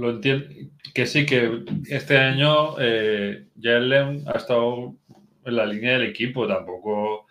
lo 0.00 0.10
entiendo. 0.10 0.46
Que 0.94 1.06
sí, 1.06 1.26
que 1.26 1.64
este 1.88 2.18
año 2.18 2.74
eh, 2.80 3.46
Jalen 3.60 4.24
ha 4.26 4.38
estado 4.38 4.96
en 5.44 5.56
la 5.56 5.66
línea 5.66 5.92
del 5.92 6.08
equipo. 6.08 6.48
Tampoco 6.48 7.26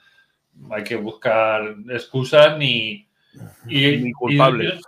hay 0.72 0.84
que 0.84 0.96
buscar 0.96 1.76
excusas 1.90 2.58
ni, 2.58 3.08
y, 3.68 4.12
culpables. 4.14 4.82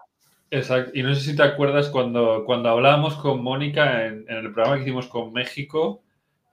exacto. 0.50 0.92
Y 0.94 1.04
no 1.04 1.14
sé 1.16 1.22
si 1.22 1.36
te 1.36 1.44
acuerdas 1.44 1.90
cuando, 1.90 2.44
cuando 2.46 2.70
hablábamos 2.70 3.16
con 3.16 3.44
Mónica 3.44 4.06
en, 4.06 4.26
el 4.28 4.52
programa 4.54 4.78
que 4.78 4.84
hicimos 4.84 5.08
con 5.08 5.34
México. 5.34 6.04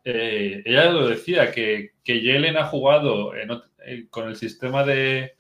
Eh, 0.05 0.63
ella 0.65 0.91
lo 0.91 1.09
decía, 1.09 1.53
que, 1.53 1.93
que 2.03 2.23
Jalen 2.23 2.57
ha 2.57 2.65
jugado 2.65 3.35
eh, 3.35 4.07
con 4.09 4.29
el 4.29 4.37
sistema 4.37 4.83
de, 4.85 5.35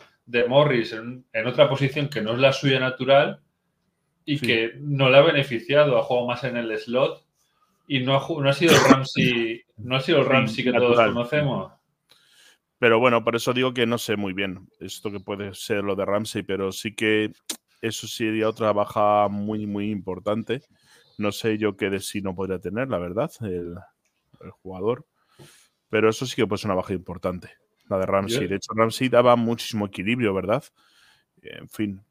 Morris 0.46 0.92
en, 0.92 1.24
en, 1.32 1.46
otra 1.46 1.70
posición 1.70 2.08
que 2.08 2.20
no 2.20 2.32
es 2.32 2.38
la 2.38 2.52
suya 2.52 2.78
natural 2.78 3.40
y 4.30 4.38
que 4.38 4.74
no 4.78 5.08
le 5.08 5.16
ha 5.16 5.22
beneficiado, 5.22 5.96
ha 5.96 6.02
jugado 6.02 6.26
más 6.26 6.44
en 6.44 6.58
el 6.58 6.76
slot 6.78 7.24
y 7.86 8.00
no 8.00 8.14
ha, 8.14 8.28
no 8.28 8.50
ha 8.50 8.52
sido 8.52 8.74
el 8.74 8.80
Ramsey, 8.82 9.62
no 9.78 9.96
ha 9.96 10.00
sido 10.00 10.18
el 10.18 10.26
Ramsey 10.26 10.64
que 10.64 10.72
todos 10.72 10.96
conocemos. 10.98 11.72
Pero 12.78 12.98
bueno, 12.98 13.24
por 13.24 13.36
eso 13.36 13.54
digo 13.54 13.72
que 13.72 13.86
no 13.86 13.96
sé 13.96 14.16
muy 14.16 14.34
bien 14.34 14.68
esto 14.80 15.10
que 15.10 15.18
puede 15.18 15.54
ser 15.54 15.82
lo 15.82 15.96
de 15.96 16.04
Ramsey, 16.04 16.42
pero 16.42 16.72
sí 16.72 16.94
que 16.94 17.32
eso 17.80 18.06
sería 18.06 18.50
otra 18.50 18.74
baja 18.74 19.28
muy, 19.28 19.66
muy 19.66 19.90
importante. 19.90 20.60
No 21.16 21.32
sé 21.32 21.56
yo 21.56 21.78
qué 21.78 21.88
de 21.88 22.00
sí 22.00 22.20
no 22.20 22.34
podría 22.34 22.58
tener, 22.58 22.90
la 22.90 22.98
verdad, 22.98 23.30
el, 23.40 23.76
jugador. 24.60 25.06
Pero 25.88 26.10
eso 26.10 26.26
sí 26.26 26.36
que 26.36 26.46
puede 26.46 26.60
ser 26.60 26.70
una 26.70 26.82
baja 26.82 26.92
importante, 26.92 27.48
la 27.88 27.96
de 27.96 28.04
Ramsey. 28.04 28.46
De 28.46 28.56
hecho, 28.56 28.74
Ramsey 28.74 29.08
daba 29.08 29.36
muchísimo 29.36 29.86
equilibrio, 29.86 30.34
¿verdad? 30.34 30.62
En 31.40 31.66
fin. 31.70 32.02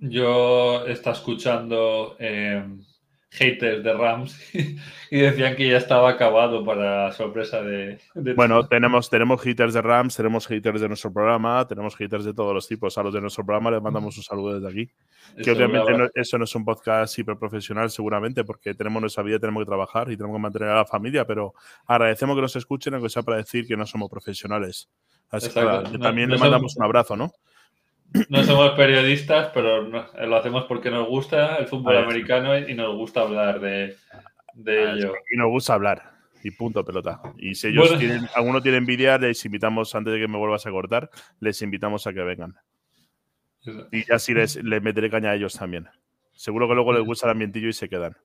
Yo 0.00 0.86
estaba 0.86 1.14
escuchando 1.14 2.16
eh, 2.18 2.64
haters 3.30 3.84
de 3.84 3.92
Rams 3.92 4.36
y 5.10 5.18
decían 5.18 5.54
que 5.54 5.68
ya 5.68 5.76
estaba 5.76 6.10
acabado 6.10 6.64
para 6.64 7.12
sorpresa 7.12 7.62
de, 7.62 8.00
bueno 8.34 8.66
tenemos 8.66 9.08
tenemos 9.08 9.40
haters 9.40 9.72
de 9.72 9.82
Rams 9.82 10.16
tenemos 10.16 10.48
haters 10.48 10.80
de 10.80 10.88
nuestro 10.88 11.12
programa 11.12 11.66
tenemos 11.68 11.94
haters 11.96 12.24
de 12.24 12.34
todos 12.34 12.52
los 12.52 12.66
tipos. 12.66 12.98
A 12.98 13.02
los 13.02 13.14
de 13.14 13.20
nuestro 13.20 13.44
programa 13.44 13.70
les 13.70 13.82
mandamos 13.82 14.16
un 14.16 14.22
saludo 14.22 14.58
desde 14.58 14.68
aquí 14.68 14.90
que 15.42 15.50
obviamente 15.52 16.10
eso 16.14 16.38
no 16.38 16.44
es 16.44 16.54
un 16.54 16.64
podcast 16.64 17.16
hiper 17.18 17.36
profesional 17.36 17.88
seguramente 17.90 18.42
porque 18.42 18.74
tenemos 18.74 19.00
nuestra 19.00 19.22
vida 19.22 19.38
tenemos 19.38 19.62
que 19.62 19.68
trabajar 19.68 20.10
y 20.10 20.16
tenemos 20.16 20.36
que 20.36 20.42
mantener 20.42 20.70
a 20.70 20.76
la 20.76 20.86
familia 20.86 21.24
pero 21.24 21.54
agradecemos 21.86 22.34
que 22.34 22.42
nos 22.42 22.56
escuchen 22.56 22.94
aunque 22.94 23.10
sea 23.10 23.22
para 23.22 23.36
decir 23.36 23.66
que 23.66 23.76
no 23.76 23.86
somos 23.86 24.10
profesionales. 24.10 24.88
Así 25.28 25.50
que 25.50 25.98
también 25.98 26.30
le 26.30 26.38
mandamos 26.38 26.74
un 26.76 26.84
abrazo 26.84 27.16
no 27.16 27.30
no 28.28 28.44
somos 28.44 28.70
periodistas, 28.72 29.50
pero 29.54 29.82
lo 29.82 30.36
hacemos 30.36 30.64
porque 30.64 30.90
nos 30.90 31.08
gusta 31.08 31.56
el 31.56 31.66
fútbol 31.66 31.96
americano 31.96 32.58
y 32.58 32.74
nos 32.74 32.96
gusta 32.96 33.20
hablar 33.22 33.60
de, 33.60 33.96
de 34.54 34.92
ello. 34.92 35.14
Y 35.32 35.36
nos 35.36 35.48
gusta 35.48 35.74
hablar. 35.74 36.10
Y 36.42 36.50
punto, 36.52 36.84
pelota. 36.84 37.20
Y 37.36 37.54
si 37.54 37.68
ellos 37.68 37.98
tienen, 37.98 38.26
alguno 38.34 38.62
tiene 38.62 38.78
envidia, 38.78 39.18
les 39.18 39.44
invitamos, 39.44 39.94
antes 39.94 40.14
de 40.14 40.20
que 40.20 40.28
me 40.28 40.38
vuelvas 40.38 40.66
a 40.66 40.70
cortar, 40.70 41.10
les 41.38 41.60
invitamos 41.62 42.06
a 42.06 42.12
que 42.12 42.22
vengan. 42.22 42.56
Y 43.92 44.10
así 44.10 44.32
les, 44.32 44.56
les 44.64 44.82
meteré 44.82 45.10
caña 45.10 45.30
a 45.30 45.34
ellos 45.34 45.54
también. 45.54 45.88
Seguro 46.32 46.66
que 46.66 46.74
luego 46.74 46.94
les 46.94 47.04
gusta 47.04 47.26
el 47.26 47.32
ambientillo 47.32 47.68
y 47.68 47.74
se 47.74 47.88
quedan. 47.88 48.16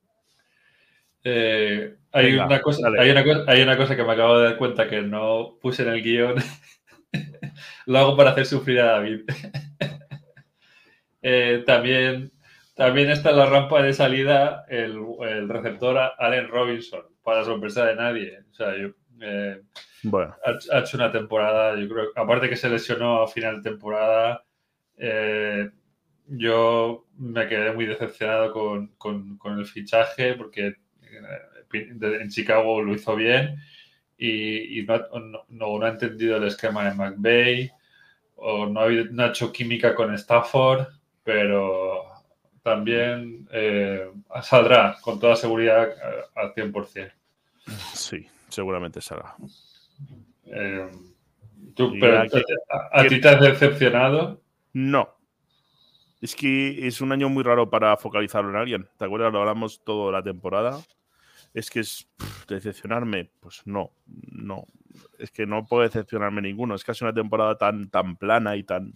Eh, 1.28 1.96
hay, 2.12 2.36
una 2.36 2.62
cosa, 2.62 2.88
hay, 3.00 3.10
una 3.10 3.24
cosa, 3.24 3.44
hay 3.48 3.62
una 3.62 3.76
cosa 3.76 3.96
que 3.96 4.04
me 4.04 4.14
acabo 4.14 4.38
de 4.38 4.46
dar 4.46 4.58
cuenta 4.58 4.88
que 4.88 5.02
no 5.02 5.58
puse 5.60 5.82
en 5.82 5.90
el 5.90 6.04
guion 6.04 6.36
Lo 7.86 8.00
hago 8.00 8.18
para 8.18 8.32
hacer 8.32 8.46
sufrir 8.46 8.80
a 8.80 8.86
David. 8.94 9.22
Eh, 11.28 11.64
también, 11.66 12.32
también 12.76 13.10
está 13.10 13.32
en 13.32 13.38
la 13.38 13.48
rampa 13.48 13.82
de 13.82 13.94
salida 13.94 14.64
el, 14.70 15.50
receptor 15.50 15.98
Allen 16.20 16.48
Robinson, 16.50 17.02
para 17.24 17.44
sorpresa 17.44 17.84
de 17.84 17.96
nadie. 17.96 18.42
O 18.52 18.54
sea, 18.54 18.76
eh, 18.76 19.60
ha, 20.72 20.80
hecho 20.80 20.98
una 20.98 21.12
temporada, 21.12 21.76
yo 21.80 21.90
creo, 21.90 22.10
aparte 22.16 22.48
que 22.48 22.56
se 22.56 22.70
lesionó 22.70 23.24
a 23.24 23.28
final 23.28 23.64
de 23.64 23.72
temporada, 23.72 24.46
eh, 24.98 25.72
yo 26.28 27.08
me 27.18 27.48
quedé 27.48 27.72
muy 27.74 27.88
decepcionado 27.88 28.54
con, 28.54 29.40
el 29.58 29.66
fichaje 29.66 30.36
porque 30.36 30.76
en 31.72 32.30
Chicago 32.30 32.84
lo 32.84 32.94
hizo 32.94 33.16
bien 33.16 33.58
y, 34.18 34.86
no, 35.50 35.82
ha 35.84 35.90
entendido 35.90 36.38
el 36.38 36.46
esquema 36.46 36.86
de 36.86 36.96
McVeigh 36.96 37.72
o 38.38 38.66
no 38.66 38.82
ha, 38.82 39.28
hecho 39.28 39.52
química 39.52 39.96
con 39.96 40.14
Stafford, 40.14 40.88
pero 41.24 42.04
también 42.64 43.48
eh, 43.52 44.10
saldrá 44.42 44.98
con 45.02 45.20
toda 45.20 45.36
seguridad 45.36 45.90
al 46.36 46.54
100%. 46.54 47.12
Sí, 47.94 48.28
seguramente 48.50 49.02
saldrá. 49.02 49.36
Eh, 50.46 50.90
a, 52.92 53.08
ti 53.08 53.20
te 53.20 53.30
has 53.30 53.42
decepcionado? 53.42 54.42
No. 54.74 55.10
Es 56.22 56.36
que 56.36 56.88
es 56.88 57.02
un 57.02 57.12
año 57.12 57.30
muy 57.30 57.44
raro 57.44 57.70
para 57.70 57.96
focalizarlo 57.98 58.50
en 58.50 58.56
alguien. 58.56 58.88
¿Te 58.98 59.06
acuerdas? 59.06 59.32
Lo 59.32 59.40
hablamos 59.40 59.84
toda 59.84 60.12
la 60.12 60.24
temporada 60.24 60.80
es 61.56 61.70
que 61.70 61.80
es 61.80 62.08
decepcionarme, 62.50 63.32
pues 63.40 63.62
no, 63.66 63.94
no, 64.06 64.66
es 65.18 65.32
que 65.32 65.46
no 65.46 65.66
puedo 65.66 65.84
decepcionarme 65.84 66.42
ninguno, 66.42 66.76
es 66.76 66.84
casi 66.84 67.06
una 67.06 67.14
temporada 67.14 67.58
tan, 67.58 67.90
tan 67.90 68.18
plana 68.18 68.58
y 68.58 68.64
tan... 68.64 68.94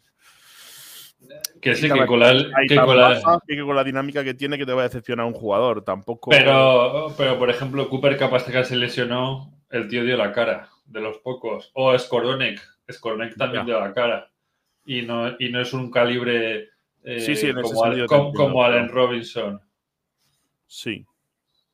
Que 1.62 1.75
sí, 1.75 1.89
que 1.89 2.06
con, 2.06 2.20
la, 2.20 2.34
que, 2.68 2.75
con 2.75 3.75
la, 3.75 3.84
dinámica 3.84 4.24
que 4.24 4.34
tiene 4.34 4.58
que 4.58 4.66
te 4.66 4.74
va 4.74 4.82
a 4.82 4.88
decepcionar 4.88 5.25
un 5.25 5.34
jugador, 5.34 5.86
tampoco... 5.86 6.32
Pero, 6.32 7.13
pero 7.18 7.39
por 7.39 7.50
ejemplo, 7.50 7.89
Cooper 7.89 8.18
capaz 8.18 8.46
que 8.46 8.63
se 8.66 8.75
lesionó, 8.75 9.54
el 9.70 9.88
tío 9.88 10.04
dio 10.04 10.18
la 10.18 10.34
cara, 10.34 10.70
de 10.86 11.00
los 11.00 11.18
pocos. 11.20 11.72
O 11.75 11.98
Skoronek, 11.98 12.62
Skoronek 12.92 13.38
también 13.38 13.66
dio 13.66 13.80
la 13.80 13.94
cara. 13.94 14.32
Y 14.86 15.01
no, 15.04 15.36
y 15.39 15.50
no 15.50 15.62
es 15.62 15.74
un 15.74 15.92
calibre 15.92 16.70
eh, 17.04 17.54
como, 18.08 18.34
como 18.34 18.63
Allen 18.63 18.89
Robinson. 18.89 19.62
Sí. 20.66 21.06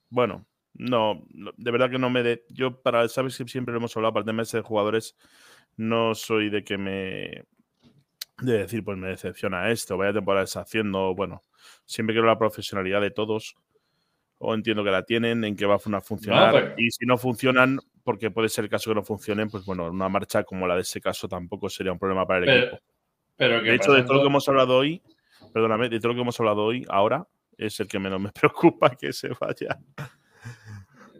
Bueno, 0.09 0.45
no, 0.77 1.23
de 1.29 1.71
verdad 1.71 1.89
que 1.89 1.99
no 1.99 2.09
me 2.09 2.23
de. 2.23 2.45
Yo, 2.49 2.81
para, 2.81 3.07
sabes 3.07 3.37
que 3.37 3.47
siempre 3.47 3.71
lo 3.71 3.79
hemos 3.79 3.95
hablado, 3.95 4.13
para 4.13 4.21
el 4.21 4.25
tema 4.25 4.43
de 4.43 4.61
jugadores, 4.61 5.15
no 5.77 6.15
soy 6.15 6.49
de 6.49 6.63
que 6.63 6.77
me. 6.77 7.45
de 8.41 8.57
decir, 8.59 8.83
pues 8.83 8.97
me 8.97 9.07
decepciona 9.07 9.71
esto, 9.71 9.97
vaya 9.97 10.13
temporada 10.13 10.43
está 10.43 10.61
haciendo. 10.61 11.15
Bueno, 11.15 11.41
siempre 11.85 12.13
quiero 12.13 12.27
la 12.27 12.37
profesionalidad 12.37 13.01
de 13.01 13.11
todos, 13.11 13.55
o 14.37 14.53
entiendo 14.53 14.83
que 14.83 14.91
la 14.91 15.03
tienen, 15.03 15.43
en 15.43 15.55
que 15.55 15.65
va 15.65 15.75
a 15.75 16.01
funcionar. 16.01 16.75
Y 16.77 16.91
si 16.91 17.05
no 17.05 17.17
funcionan, 17.17 17.79
porque 18.03 18.31
puede 18.31 18.49
ser 18.49 18.65
el 18.65 18.69
caso 18.69 18.91
que 18.91 18.95
no 18.95 19.03
funcionen, 19.03 19.49
pues 19.49 19.65
bueno, 19.65 19.89
una 19.89 20.09
marcha 20.09 20.43
como 20.43 20.67
la 20.67 20.75
de 20.75 20.81
ese 20.81 20.99
caso 20.99 21.27
tampoco 21.29 21.69
sería 21.69 21.93
un 21.93 21.99
problema 21.99 22.25
para 22.25 22.43
el 22.43 22.49
equipo. 22.49 22.79
Pero 23.37 23.61
de 23.61 23.75
hecho, 23.75 23.93
de 23.93 24.03
todo 24.03 24.15
lo 24.15 24.21
que 24.21 24.27
hemos 24.27 24.47
hablado 24.47 24.77
hoy, 24.77 25.01
perdóname, 25.53 25.89
de 25.89 25.99
todo 25.99 26.09
lo 26.09 26.15
que 26.15 26.21
hemos 26.21 26.39
hablado 26.39 26.63
hoy, 26.63 26.85
ahora, 26.89 27.27
es 27.57 27.79
el 27.79 27.87
que 27.87 27.99
menos 27.99 28.19
me 28.19 28.31
preocupa 28.33 28.89
que 28.89 29.13
se 29.13 29.29
vaya. 29.39 29.79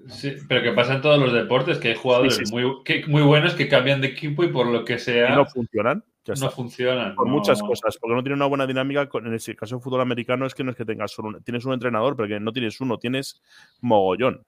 Sí, 0.08 0.36
pero 0.48 0.62
que 0.62 0.72
pasa 0.72 0.96
en 0.96 1.02
todos 1.02 1.20
los 1.20 1.34
deportes, 1.34 1.78
que 1.80 1.90
hay 1.90 1.96
jugadores 1.96 2.52
Muy, 2.52 2.64
muy 3.08 3.22
buenos 3.24 3.56
que 3.56 3.68
cambian 3.68 4.02
de 4.02 4.08
equipo 4.08 4.44
y 4.44 4.50
por 4.50 4.68
lo 4.68 4.86
que 4.86 5.00
sea. 5.00 5.36
no 5.36 5.46
funcionan. 5.46 6.04
no 6.40 6.52
funcionan. 6.52 7.16
Por 7.16 7.28
muchas 7.28 7.62
cosas, 7.62 7.98
porque 7.98 8.16
no 8.16 8.22
tienen 8.22 8.38
una 8.38 8.46
buena 8.46 8.68
dinámica. 8.68 9.10
En 9.14 9.34
el 9.34 9.56
caso 9.56 9.76
del 9.76 9.84
fútbol 9.84 10.02
americano 10.02 10.46
es 10.46 10.54
que 10.54 10.64
no 10.64 10.72
es 10.72 10.78
que 10.78 10.86
tengas 10.86 11.12
solo 11.12 11.40
tienes 11.42 11.66
un 11.66 11.74
entrenador, 11.74 12.16
pero 12.16 12.28
que 12.28 12.40
no 12.40 12.52
tienes 12.52 12.80
uno, 12.82 12.98
tienes 12.98 13.42
mogollón. 13.82 14.46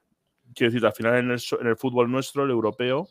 Quiero 0.54 0.72
decir, 0.72 0.86
al 0.86 0.94
final 0.94 1.18
en 1.18 1.32
el, 1.32 1.42
en 1.60 1.68
el 1.68 1.76
fútbol 1.76 2.10
nuestro, 2.10 2.44
el 2.44 2.52
europeo, 2.52 3.10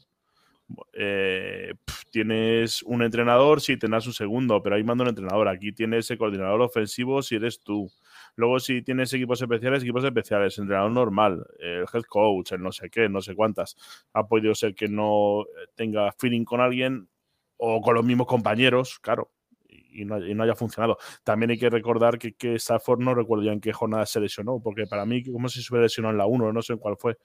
eh, 0.93 1.75
tienes 2.11 2.83
un 2.83 3.03
entrenador, 3.03 3.61
sí, 3.61 3.77
tendrás 3.77 4.07
un 4.07 4.13
segundo, 4.13 4.63
pero 4.63 4.77
ahí 4.77 4.85
manda 4.85 5.03
un 5.03 5.11
entrenador. 5.11 5.49
Aquí 5.49 5.73
tienes 5.73 6.11
el 6.11 6.19
coordinador 6.19 6.61
ofensivo 6.63 7.23
si 7.23 7.37
eres 7.37 7.61
tú. 7.61 7.91
Luego, 8.37 8.61
si 8.61 8.83
tienes 8.83 9.13
equipos 9.13 9.41
especiales, 9.41 9.83
equipos 9.83 10.05
especiales, 10.05 10.59
entrenador 10.59 10.93
normal, 10.93 11.47
el 11.59 11.85
head 11.93 12.03
coach, 12.09 12.53
el 12.53 12.63
no 12.63 12.71
sé 12.71 12.91
qué, 12.91 13.09
no 13.09 13.21
sé 13.21 13.35
cuántas. 13.35 13.77
Ha 14.13 14.27
podido 14.27 14.55
ser 14.55 14.75
que 14.75 14.89
no 14.89 15.45
tenga 15.75 16.13
feeling 16.13 16.45
con 16.45 16.61
alguien 16.61 17.09
o 17.57 17.81
con 17.81 17.95
los 17.95 18.05
mismos 18.05 18.27
compañeros, 18.27 18.99
claro, 19.01 19.33
y 19.69 20.05
no, 20.05 20.43
haya 20.43 20.55
funcionado. 20.55 20.99
También 21.25 21.51
hay 21.51 21.59
que 21.59 21.71
recordar 21.71 22.19
que, 22.19 22.35
que 22.35 22.57
Stafford 22.57 23.01
no 23.01 23.15
recuerdo 23.15 23.45
ya 23.45 23.53
en 23.53 23.61
qué 23.61 23.73
jornada 23.73 24.05
se 24.05 24.21
lesionó, 24.21 24.61
porque 24.63 24.87
para 24.87 25.07
mí, 25.07 25.25
como 25.25 25.49
si 25.49 25.63
se 25.63 25.73
hubiera 25.73 25.85
lesionado 25.85 26.13
en 26.13 26.19
la 26.19 26.27
1, 26.27 26.53
no 26.53 26.63
sé 26.63 26.75
en 26.75 26.79
cuál 26.79 26.97
fue. 26.99 27.17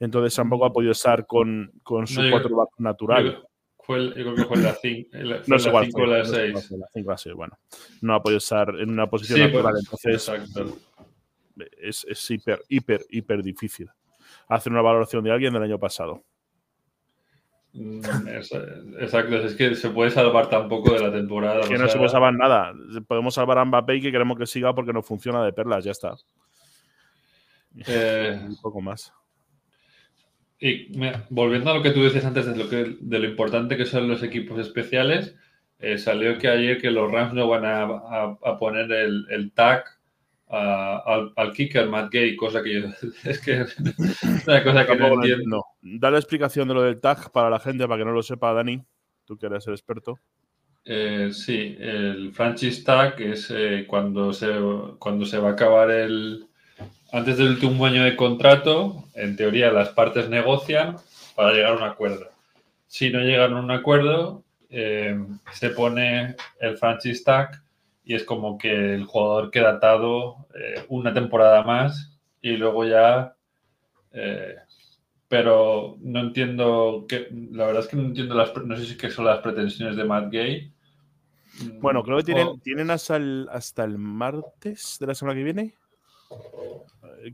Entonces 0.00 0.34
tampoco 0.34 0.64
ha 0.64 0.72
podido 0.72 0.92
estar 0.92 1.26
con, 1.26 1.70
con 1.84 2.08
su 2.08 2.20
cuatro 2.28 2.68
natural. 2.78 3.46
Fue 3.82 3.98
el, 3.98 4.14
yo 4.14 4.34
creo 4.34 4.34
que 4.36 4.44
fue 4.44 4.56
la 4.58 4.74
5 4.74 5.08
no 5.46 5.58
sé 5.58 5.72
la 5.72 5.84
5 5.84 6.00
o 6.00 6.06
la 6.06 6.24
6. 6.24 6.70
La 6.72 6.86
5 6.92 7.10
la 7.10 7.18
6, 7.18 7.34
bueno. 7.34 7.58
No 8.00 8.14
ha 8.14 8.22
podido 8.22 8.38
estar 8.38 8.68
en 8.78 8.90
una 8.90 9.08
posición 9.08 9.38
sí, 9.38 9.44
natural. 9.44 9.74
Pues, 9.90 10.04
entonces, 10.04 10.80
es, 11.78 12.06
es, 12.08 12.30
hiper, 12.30 12.62
hiper, 12.68 13.04
hiper 13.10 13.42
difícil 13.42 13.90
hacer 14.48 14.72
una 14.72 14.82
valoración 14.82 15.24
de 15.24 15.32
alguien 15.32 15.52
del 15.52 15.62
año 15.62 15.78
pasado. 15.78 16.22
Mm, 17.74 18.04
exacto, 19.00 19.36
es 19.36 19.54
que 19.54 19.74
se 19.74 19.88
puede 19.90 20.10
salvar 20.10 20.50
tampoco 20.50 20.92
de 20.92 21.00
la 21.00 21.12
temporada. 21.12 21.66
que 21.66 21.78
no 21.78 21.88
se 21.88 21.96
puede 21.96 22.10
salvar 22.10 22.34
nada. 22.34 22.72
Podemos 23.06 23.34
salvar 23.34 23.58
a 23.58 23.64
Mbappé 23.64 23.96
y 23.96 24.02
que 24.02 24.12
queremos 24.12 24.38
que 24.38 24.46
siga 24.46 24.74
porque 24.74 24.92
no 24.92 25.02
funciona 25.02 25.42
de 25.44 25.52
perlas, 25.52 25.84
ya 25.84 25.92
está. 25.92 26.14
Eh, 27.86 28.38
un 28.46 28.60
poco 28.60 28.82
más. 28.82 29.12
Y 30.64 30.92
volviendo 31.28 31.72
a 31.72 31.74
lo 31.74 31.82
que 31.82 31.90
tú 31.90 32.04
decías 32.04 32.24
antes 32.24 32.46
de 32.46 32.56
lo, 32.56 32.70
que, 32.70 32.96
de 33.00 33.18
lo 33.18 33.26
importante 33.26 33.76
que 33.76 33.84
son 33.84 34.06
los 34.06 34.22
equipos 34.22 34.60
especiales, 34.60 35.34
eh, 35.80 35.98
salió 35.98 36.38
que 36.38 36.46
ayer 36.46 36.80
que 36.80 36.92
los 36.92 37.10
Rams 37.10 37.34
no 37.34 37.48
van 37.48 37.64
a, 37.64 38.38
poner 38.60 38.92
el, 38.92 39.26
el 39.28 39.50
tag 39.50 39.82
al, 40.46 41.32
al, 41.34 41.52
kicker 41.52 41.88
Matt 41.88 42.12
Gay, 42.12 42.36
cosa 42.36 42.62
que 42.62 42.74
yo, 42.74 42.88
es 43.24 43.40
que 43.40 43.62
es 43.62 43.76
una 44.46 44.62
cosa 44.62 44.86
que 44.86 44.94
no 44.94 45.14
entiendo. 45.14 45.64
Da 45.80 46.12
la 46.12 46.18
explicación 46.18 46.68
de 46.68 46.74
lo 46.74 46.82
del 46.82 47.00
tag 47.00 47.32
para 47.32 47.50
la 47.50 47.58
gente, 47.58 47.88
para 47.88 47.98
que 47.98 48.04
no 48.04 48.12
lo 48.12 48.22
sepa, 48.22 48.52
Dani, 48.52 48.80
tú 49.24 49.36
que 49.36 49.46
eres 49.46 49.66
el 49.66 49.74
experto. 49.74 50.20
Eh, 50.84 51.30
sí, 51.32 51.76
el 51.76 52.30
franchise 52.32 52.84
tag 52.84 53.20
es 53.20 53.50
eh, 53.50 53.84
cuando, 53.88 54.32
se, 54.32 54.46
cuando 55.00 55.24
se 55.26 55.38
va 55.38 55.48
a 55.48 55.52
acabar 55.54 55.90
el, 55.90 56.46
antes 57.12 57.36
del 57.36 57.48
último 57.48 57.84
año 57.84 58.04
de 58.04 58.16
contrato, 58.16 59.04
en 59.14 59.36
teoría 59.36 59.70
las 59.70 59.90
partes 59.90 60.30
negocian 60.30 60.96
para 61.36 61.52
llegar 61.52 61.72
a 61.72 61.76
un 61.76 61.82
acuerdo. 61.82 62.30
si 62.86 63.10
no 63.10 63.20
llegan 63.20 63.52
a 63.52 63.60
un 63.60 63.70
acuerdo, 63.70 64.42
eh, 64.68 65.18
se 65.52 65.70
pone 65.70 66.36
el 66.60 66.78
franchise 66.78 67.22
tag 67.22 67.62
y 68.04 68.14
es 68.14 68.24
como 68.24 68.58
que 68.58 68.94
el 68.94 69.04
jugador 69.04 69.50
queda 69.50 69.72
atado 69.72 70.46
eh, 70.54 70.84
una 70.88 71.12
temporada 71.14 71.62
más 71.62 72.18
y 72.40 72.56
luego 72.56 72.84
ya... 72.84 73.34
Eh, 74.12 74.56
pero 75.28 75.96
no 76.00 76.20
entiendo 76.20 77.06
que 77.08 77.28
la 77.52 77.64
verdad 77.64 77.82
es 77.82 77.88
que 77.88 77.96
no 77.96 78.02
entiendo 78.02 78.34
las 78.34 78.54
no 78.54 78.76
sé 78.76 78.84
si 78.84 78.98
que 78.98 79.08
son 79.08 79.24
las 79.24 79.38
pretensiones 79.38 79.96
de 79.96 80.04
Matt 80.04 80.30
Gay. 80.30 80.70
Bueno, 81.80 82.02
creo 82.02 82.18
que 82.18 82.24
tienen, 82.24 82.60
tienen 82.60 82.90
hasta, 82.90 83.16
el, 83.16 83.48
hasta 83.50 83.84
el 83.84 83.96
martes 83.96 84.98
de 85.00 85.06
la 85.06 85.14
semana 85.14 85.38
que 85.38 85.44
viene. 85.44 85.74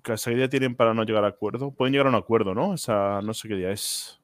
¿Qué 0.02 0.34
día 0.34 0.48
tienen 0.48 0.74
para 0.74 0.94
no 0.94 1.04
llegar 1.04 1.24
a 1.24 1.28
acuerdo? 1.28 1.70
Pueden 1.70 1.92
llegar 1.92 2.06
a 2.06 2.10
un 2.10 2.16
acuerdo, 2.16 2.54
¿no? 2.54 2.70
O 2.70 2.76
sea, 2.76 3.20
no 3.22 3.32
sé 3.32 3.48
qué 3.48 3.54
día 3.54 3.70
es. 3.70 4.20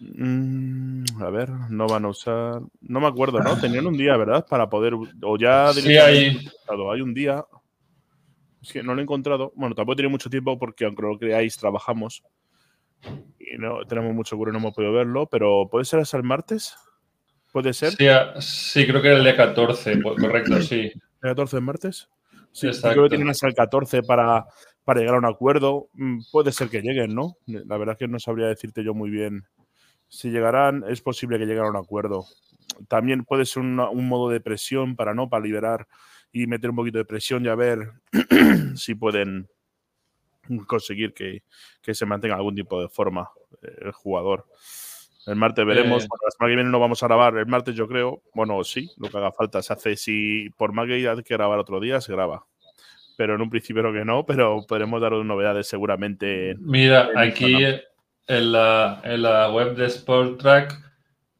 Mm, 0.00 1.04
a 1.20 1.30
ver, 1.30 1.50
no 1.70 1.86
van 1.86 2.04
a 2.04 2.08
usar. 2.08 2.60
No 2.80 3.00
me 3.00 3.06
acuerdo, 3.06 3.40
¿no? 3.40 3.58
Tenían 3.60 3.86
un 3.86 3.96
día, 3.96 4.16
¿verdad? 4.16 4.46
Para 4.48 4.68
poder. 4.68 4.94
O 5.22 5.38
ya. 5.38 5.72
Sí, 5.72 5.96
hay. 5.96 6.38
Hay 6.68 7.00
un 7.00 7.14
día. 7.14 7.44
Es 8.60 8.72
que 8.72 8.82
no 8.82 8.94
lo 8.94 9.00
he 9.00 9.02
encontrado. 9.02 9.52
Bueno, 9.54 9.74
tampoco 9.74 9.96
tiene 9.96 10.08
mucho 10.08 10.30
tiempo 10.30 10.58
porque, 10.58 10.84
aunque 10.84 11.02
lo 11.02 11.18
creáis, 11.18 11.56
trabajamos. 11.56 12.22
Y 13.38 13.58
no 13.58 13.84
tenemos 13.86 14.14
mucho 14.14 14.36
curro, 14.36 14.52
no 14.52 14.58
hemos 14.58 14.74
podido 14.74 14.92
verlo. 14.92 15.26
Pero 15.26 15.68
¿puede 15.70 15.84
ser 15.84 16.00
hasta 16.00 16.16
el 16.16 16.22
martes? 16.22 16.74
¿Puede 17.52 17.72
ser? 17.74 17.92
Sí, 18.40 18.86
creo 18.86 19.02
que 19.02 19.08
era 19.08 19.18
el 19.18 19.24
día 19.24 19.36
14, 19.36 19.98
pues, 19.98 20.18
correcto, 20.18 20.62
sí. 20.62 20.90
¿El 20.94 21.00
14 21.20 21.56
de 21.56 21.60
martes? 21.60 22.08
Sí, 22.52 22.68
creo 22.80 23.04
que 23.04 23.08
tienen 23.10 23.30
hasta 23.30 23.48
el 23.48 23.54
14 23.54 24.02
para, 24.02 24.46
para 24.84 25.00
llegar 25.00 25.16
a 25.16 25.18
un 25.18 25.24
acuerdo. 25.24 25.88
Mm, 25.94 26.20
puede 26.30 26.52
ser 26.52 26.68
que 26.68 26.82
lleguen, 26.82 27.14
¿no? 27.14 27.36
La 27.46 27.76
verdad 27.78 27.94
es 27.94 27.98
que 27.98 28.08
no 28.08 28.18
sabría 28.18 28.46
decirte 28.46 28.84
yo 28.84 28.94
muy 28.94 29.10
bien 29.10 29.46
si 30.12 30.30
llegarán, 30.30 30.84
es 30.88 31.00
posible 31.00 31.38
que 31.38 31.46
lleguen 31.46 31.64
a 31.64 31.70
un 31.70 31.76
acuerdo. 31.76 32.26
También 32.86 33.24
puede 33.24 33.46
ser 33.46 33.62
un 33.62 34.08
modo 34.08 34.28
de 34.28 34.40
presión 34.40 34.94
para 34.94 35.14
no, 35.14 35.30
para 35.30 35.42
liberar 35.42 35.88
y 36.32 36.46
meter 36.46 36.68
un 36.68 36.76
poquito 36.76 36.98
de 36.98 37.06
presión 37.06 37.44
y 37.46 37.48
a 37.48 37.54
ver 37.54 37.92
si 38.74 38.94
pueden 38.94 39.48
conseguir 40.66 41.14
que, 41.14 41.42
se 41.94 42.06
mantenga 42.06 42.34
algún 42.34 42.54
tipo 42.54 42.80
de 42.80 42.88
forma 42.88 43.30
eh, 43.62 43.74
el 43.82 43.92
jugador. 43.92 44.46
El 45.26 45.36
martes 45.36 45.64
veremos. 45.64 46.04
Eh. 46.04 46.08
la 46.24 46.30
semana 46.30 46.50
que 46.50 46.56
viene 46.56 46.70
no 46.70 46.80
vamos 46.80 47.02
a 47.02 47.06
grabar. 47.06 47.36
El 47.36 47.46
martes 47.46 47.74
yo 47.74 47.86
creo, 47.86 48.22
bueno, 48.34 48.62
sí, 48.64 48.90
lo 48.96 49.08
que 49.08 49.18
haga 49.18 49.32
falta 49.32 49.62
se 49.62 49.72
hace. 49.72 49.96
Si 49.96 50.50
por 50.56 50.72
Maggie 50.72 51.08
hay 51.08 51.22
que 51.22 51.34
grabar 51.34 51.58
otro 51.58 51.80
día, 51.80 52.00
se 52.00 52.12
graba. 52.12 52.46
Pero 53.16 53.34
en 53.34 53.42
un 53.42 53.50
principio 53.50 53.82
creo 53.82 53.92
que 53.92 54.04
no, 54.04 54.24
pero 54.26 54.64
podremos 54.66 55.00
daros 55.00 55.24
novedades 55.24 55.66
seguramente. 55.68 56.56
Mira, 56.58 57.10
aquí 57.14 57.54
en 58.26 58.52
la, 58.52 59.00
en 59.04 59.22
la 59.22 59.50
web 59.50 59.76
de 59.76 59.86
Sport 59.86 60.40
Track 60.40 60.80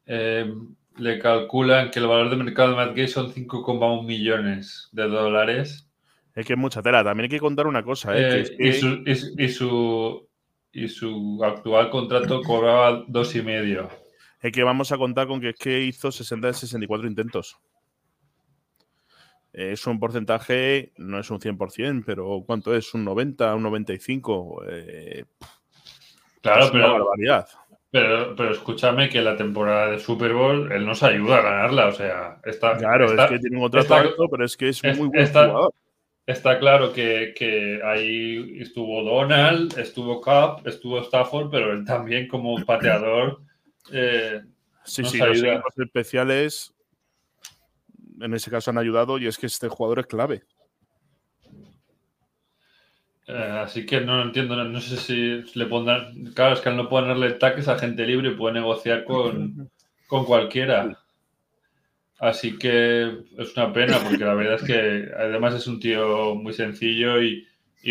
eh, 0.05 0.53
le 0.97 1.19
calculan 1.19 1.89
que 1.89 1.99
el 1.99 2.07
valor 2.07 2.29
de 2.29 2.35
mercado 2.37 2.69
de 2.69 2.75
Matt 2.75 2.95
Gay 2.95 3.07
son 3.07 3.33
5,1 3.33 4.05
millones 4.05 4.89
de 4.91 5.07
dólares. 5.07 5.89
Es 6.35 6.45
que 6.45 6.53
es 6.53 6.59
mucha 6.59 6.81
tela. 6.81 7.03
También 7.03 7.25
hay 7.25 7.29
que 7.29 7.39
contar 7.39 7.67
una 7.67 7.83
cosa. 7.83 8.17
¿eh? 8.17 8.41
Eh, 8.41 8.55
y, 8.59 8.73
su, 8.73 9.03
y, 9.37 9.49
su, 9.49 10.27
y, 10.73 10.87
su, 10.87 11.41
actual 11.43 11.89
contrato 11.89 12.41
cobraba 12.41 13.03
dos 13.07 13.35
y 13.35 13.41
medio. 13.41 13.89
Es 14.41 14.51
que 14.51 14.63
vamos 14.63 14.91
a 14.91 14.97
contar 14.97 15.27
con 15.27 15.39
que 15.39 15.49
es 15.49 15.55
que 15.55 15.81
hizo 15.81 16.11
60 16.11 16.47
de 16.47 16.53
64 16.53 17.07
intentos. 17.07 17.57
Es 19.53 19.85
un 19.85 19.99
porcentaje, 19.99 20.91
no 20.97 21.19
es 21.19 21.29
un 21.29 21.39
100%, 21.39 22.03
pero 22.05 22.43
¿cuánto 22.45 22.75
es? 22.75 22.93
¿Un 22.93 23.05
90, 23.05 23.55
un 23.55 23.63
95? 23.63 24.63
Eh, 24.67 25.25
Claro, 26.43 26.69
pero, 26.73 27.09
pero, 27.89 28.35
pero, 28.35 28.51
escúchame 28.51 29.07
que 29.07 29.21
la 29.21 29.37
temporada 29.37 29.91
de 29.91 29.99
Super 29.99 30.33
Bowl 30.33 30.69
él 30.73 30.85
nos 30.85 31.01
ayuda 31.03 31.37
a 31.37 31.41
ganarla. 31.41 31.87
O 31.87 31.93
sea, 31.93 32.37
está. 32.43 32.75
Claro, 32.75 33.05
es 33.05 33.29
que 33.29 33.39
tiene 33.39 33.55
un 33.55 33.63
contrato 33.63 33.95
alto, 33.95 34.27
pero 34.29 34.43
es 34.43 34.57
que 34.57 34.67
es, 34.67 34.83
muy 34.83 35.07
buen 35.07 35.25
jugador. 35.25 35.73
Está 36.25 36.57
claro 36.57 36.93
que, 36.93 37.33
que, 37.37 37.81
ahí 37.83 38.57
estuvo 38.61 39.03
Donald, 39.03 39.77
estuvo 39.77 40.21
Cup, 40.21 40.65
estuvo 40.65 41.01
Stafford, 41.01 41.49
pero 41.51 41.73
él 41.73 41.83
también 41.85 42.27
como 42.27 42.55
pateador. 42.65 43.41
Eh, 43.91 44.41
sí, 44.85 45.03
sí, 45.03 45.17
los 45.17 45.43
equipos 45.43 45.77
especiales 45.77 46.73
en 48.21 48.33
ese 48.33 48.49
caso 48.49 48.71
han 48.71 48.77
ayudado 48.77 49.17
y 49.17 49.27
es 49.27 49.37
que 49.37 49.47
este 49.47 49.67
jugador 49.67 49.99
es 49.99 50.07
clave. 50.07 50.43
Eh, 53.27 53.59
así 53.63 53.85
que 53.85 54.01
no 54.01 54.21
entiendo, 54.21 54.61
no, 54.63 54.81
sé 54.81 54.97
si 54.97 55.57
le 55.57 55.65
pondrán. 55.65 56.33
Claro, 56.33 56.55
es 56.55 56.61
que 56.61 56.69
al 56.69 56.77
no 56.77 56.89
ponerle 56.89 57.31
taques 57.33 57.67
a 57.67 57.79
gente 57.79 58.05
libre 58.05 58.31
puede 58.31 58.55
negociar 58.55 59.05
con, 59.05 59.69
cualquiera. 60.07 60.99
Así 62.23 62.57
que 62.57 63.17
es 63.37 63.57
una 63.57 63.73
pena 63.73 63.99
porque 64.01 64.23
la 64.23 64.33
verdad 64.33 64.55
es 64.55 64.63
que 64.63 65.11
además 65.13 65.55
es 65.55 65.67
un 65.67 65.77
tío 65.77 66.35
muy 66.35 66.53
sencillo 66.53 67.21
y, 67.21 67.45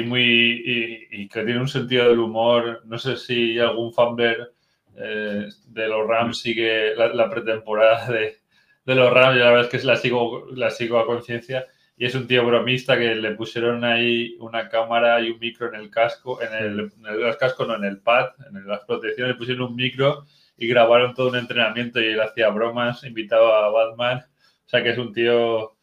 muy 0.07 0.63
y, 1.11 1.29
que 1.29 1.45
tiene 1.45 1.61
un 1.61 1.69
sentido 1.69 2.09
del 2.09 2.19
humor. 2.19 2.81
No 2.87 2.99
sé 2.99 3.19
si 3.19 3.59
algún 3.59 3.93
fanber 3.93 4.55
eh, 4.97 5.49
de 5.67 5.87
los 5.87 6.09
Rams 6.09 6.41
sigue 6.41 6.97
la, 6.97 7.29
pretemporada 7.29 8.11
de, 8.11 8.39
de, 8.87 8.95
los 8.95 9.13
Rams. 9.13 9.37
y 9.37 9.41
la 9.41 9.51
verdad 9.51 9.71
es 9.71 9.81
que 9.83 9.87
la 9.87 9.97
sigo, 9.97 10.47
la 10.55 10.71
sigo 10.71 10.99
a 10.99 11.05
conciencia 11.05 11.67
y 11.99 12.07
es 12.07 12.15
un 12.15 12.27
tío 12.27 12.47
bromista 12.47 12.99
que 12.99 13.15
le 13.15 13.33
pusieron 13.33 13.85
ahí 13.85 14.39
una 14.41 14.71
cámara 14.71 15.21
y 15.21 15.29
un 15.29 15.41
micro 15.41 15.69
en 15.69 15.75
el 15.75 15.91
casco, 15.91 16.41
en 16.41 16.55
el, 16.55 16.81
en 16.81 17.23
el 17.23 17.37
casco, 17.37 17.67
no 17.67 17.77
en 17.77 17.85
el 17.85 18.01
pad, 18.01 18.31
en 18.49 18.67
las 18.67 18.81
protecciones, 18.87 19.35
le 19.35 19.39
pusieron 19.39 19.69
un 19.69 19.77
micro 19.77 20.25
y 20.63 20.69
grabaron 20.69 21.13
todo 21.13 21.31
un 21.31 21.37
entrenamiento 21.37 22.01
y 22.01 22.07
él 22.07 22.21
hacía 22.21 22.49
bromas, 22.51 23.03
invitaba 23.03 23.67
a 23.67 23.71
Batman. 23.71 24.19
O 24.65 24.69
sea 24.69 24.81
que 24.81 24.91
es 24.91 24.99
un 24.99 25.13
tío, 25.13 25.77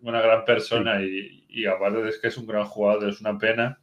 una 0.00 0.22
gran 0.22 0.42
persona 0.46 1.02
y, 1.02 1.44
y 1.50 1.66
aparte 1.66 2.08
es 2.08 2.18
que 2.18 2.28
es 2.28 2.38
un 2.38 2.46
gran 2.46 2.64
jugador, 2.64 3.10
es 3.10 3.20
una 3.20 3.38
pena. 3.38 3.78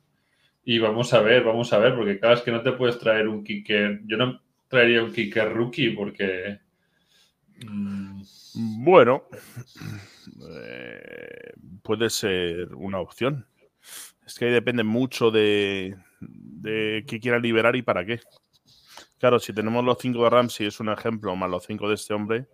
Y 0.63 0.79
vamos 0.79 1.13
a 1.13 1.21
ver, 1.21 1.43
vamos 1.43 1.71
a 1.71 1.77
ver, 1.77 1.95
porque 1.95 2.17
claro, 2.17 2.33
es 2.33 2.41
que 2.41 2.51
no 2.51 2.63
te 2.63 2.71
puedes 2.71 2.97
traer 2.97 3.27
un 3.27 3.43
kicker. 3.43 4.01
Yo 4.05 4.17
no 4.17 4.41
traería 4.67 5.03
un 5.03 5.13
kicker 5.13 5.53
rookie 5.53 5.91
porque. 5.91 6.59
Mm, 7.63 8.23
bueno, 8.83 9.25
eh, 10.49 11.53
puede 11.83 12.09
ser 12.09 12.73
una 12.73 12.99
opción. 12.99 13.45
Es 14.25 14.39
que 14.39 14.45
depende 14.45 14.83
mucho 14.83 15.29
de, 15.29 15.95
de 16.19 17.03
qué 17.07 17.19
quieran 17.19 17.43
liberar 17.43 17.75
y 17.75 17.83
para 17.83 18.03
qué. 18.03 18.19
Claro, 19.21 19.39
si 19.39 19.53
tenemos 19.53 19.85
los 19.85 19.97
cinco 19.99 20.25
de 20.25 20.29
Ramsey, 20.29 20.67
es 20.67 20.79
un 20.81 20.89
ejemplo, 20.89 21.33
más 21.35 21.49
los 21.49 21.63
cinco 21.63 21.87
de 21.87 21.95
este 21.95 22.13
hombre. 22.13 22.47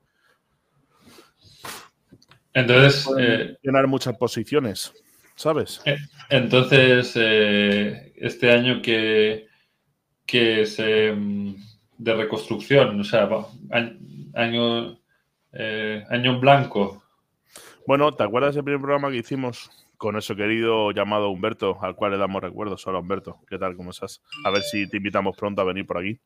Entonces. 2.53 3.10
Eh, 3.17 3.58
llenar 3.63 3.88
muchas 3.88 4.15
posiciones, 4.17 4.93
¿sabes? 5.36 5.82
Eh, 5.86 5.97
entonces, 6.30 7.13
este 7.15 8.51
año 8.51 8.82
que, 8.82 9.47
que 10.25 10.62
es 10.62 10.77
de 10.77 12.13
reconstrucción, 12.15 12.99
o 12.99 13.03
sea, 13.03 13.30
año, 13.71 14.99
año 15.53 16.32
en 16.32 16.39
blanco, 16.39 17.01
bueno, 17.88 18.13
¿te 18.13 18.23
acuerdas 18.23 18.53
del 18.53 18.65
primer 18.65 18.82
programa 18.82 19.10
que 19.10 19.15
hicimos 19.19 19.71
con 19.95 20.17
eso 20.17 20.36
querido 20.36 20.91
llamado 20.91 21.30
Humberto, 21.30 21.77
al 21.82 21.95
cual 21.95 22.12
le 22.12 22.17
damos 22.17 22.41
recuerdos? 22.41 22.86
Hola 22.86 22.99
Humberto, 22.99 23.39
¿qué 23.49 23.58
tal? 23.58 23.77
¿Cómo 23.77 23.91
estás? 23.91 24.21
A 24.43 24.51
ver 24.51 24.62
si 24.62 24.89
te 24.89 24.97
invitamos 24.97 25.38
pronto 25.38 25.62
a 25.62 25.63
venir 25.63 25.86
por 25.86 25.99
aquí. 25.99 26.19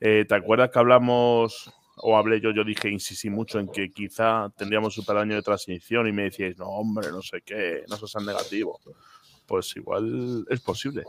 Eh, 0.00 0.24
¿Te 0.28 0.34
acuerdas 0.34 0.70
que 0.70 0.78
hablamos, 0.78 1.72
o 1.96 2.16
hablé 2.16 2.40
yo, 2.40 2.50
yo 2.50 2.64
dije, 2.64 2.90
insistí 2.90 3.30
mucho 3.30 3.58
en 3.58 3.68
que 3.68 3.92
quizá 3.92 4.50
tendríamos 4.56 4.94
super 4.94 5.16
año 5.16 5.34
de 5.36 5.42
transición 5.42 6.06
y 6.08 6.12
me 6.12 6.24
decíais, 6.24 6.58
no 6.58 6.66
hombre, 6.66 7.10
no 7.10 7.22
sé 7.22 7.42
qué, 7.42 7.84
no 7.88 7.96
tan 7.96 8.26
negativo. 8.26 8.80
Pues 9.46 9.76
igual 9.76 10.44
es 10.48 10.60
posible. 10.60 11.04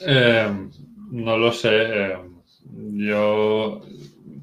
Eh, 0.00 0.68
no 1.10 1.36
lo 1.36 1.52
sé. 1.52 1.70
Eh, 1.72 2.18
yo 2.92 3.82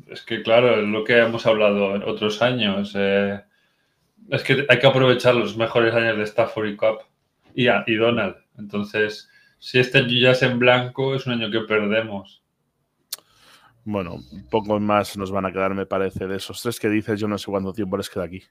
es 0.07 0.21
que 0.23 0.41
claro, 0.43 0.79
es 0.79 0.87
lo 0.87 1.03
que 1.03 1.17
hemos 1.17 1.45
hablado 1.45 1.95
en 1.95 2.03
otros 2.03 2.41
años. 2.41 2.95
Es 2.95 4.43
que 4.43 4.65
hay 4.67 4.79
que 4.79 4.87
aprovechar 4.87 5.35
los 5.35 5.57
mejores 5.57 5.93
años 5.93 6.17
de 6.17 6.23
Stafford 6.23 6.67
y 6.67 6.75
Cup 6.75 6.99
y, 7.55 7.67
y 7.69 7.95
Donald. 7.95 8.35
Entonces, 8.57 9.30
si 9.61 9.77
este 9.77 9.99
año 9.99 10.19
ya 10.19 10.31
es 10.31 10.41
en 10.41 10.57
blanco, 10.57 11.13
es 11.13 11.27
un 11.27 11.33
año 11.33 11.51
que 11.51 11.59
perdemos. 11.59 12.41
Bueno, 13.85 14.17
pocos 14.49 14.81
más 14.81 15.15
nos 15.17 15.31
van 15.31 15.45
a 15.45 15.51
quedar, 15.51 15.75
me 15.75 15.85
parece. 15.85 16.25
De 16.25 16.37
esos 16.37 16.59
tres 16.63 16.79
que 16.79 16.89
dices, 16.89 17.19
yo 17.19 17.27
no 17.27 17.37
sé 17.37 17.45
cuánto 17.45 17.71
tiempo 17.71 17.95
les 17.95 18.09
queda 18.09 18.23
aquí. 18.23 18.41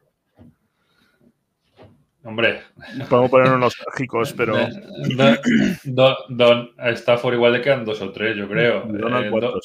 Hombre. 2.23 2.63
Podemos 3.09 3.29
ponernos 3.29 3.59
nostálgicos, 3.59 4.33
pero. 4.35 4.55
Don, 5.85 6.15
Don, 6.29 6.71
Stafford 6.79 7.35
igual 7.35 7.55
le 7.55 7.63
quedan 7.63 7.85
dos 7.85 8.01
o 8.03 8.13
tres, 8.13 8.37
yo 8.37 8.49
creo. 8.49 8.83
Donald, 8.87 9.35
eh, 9.35 9.61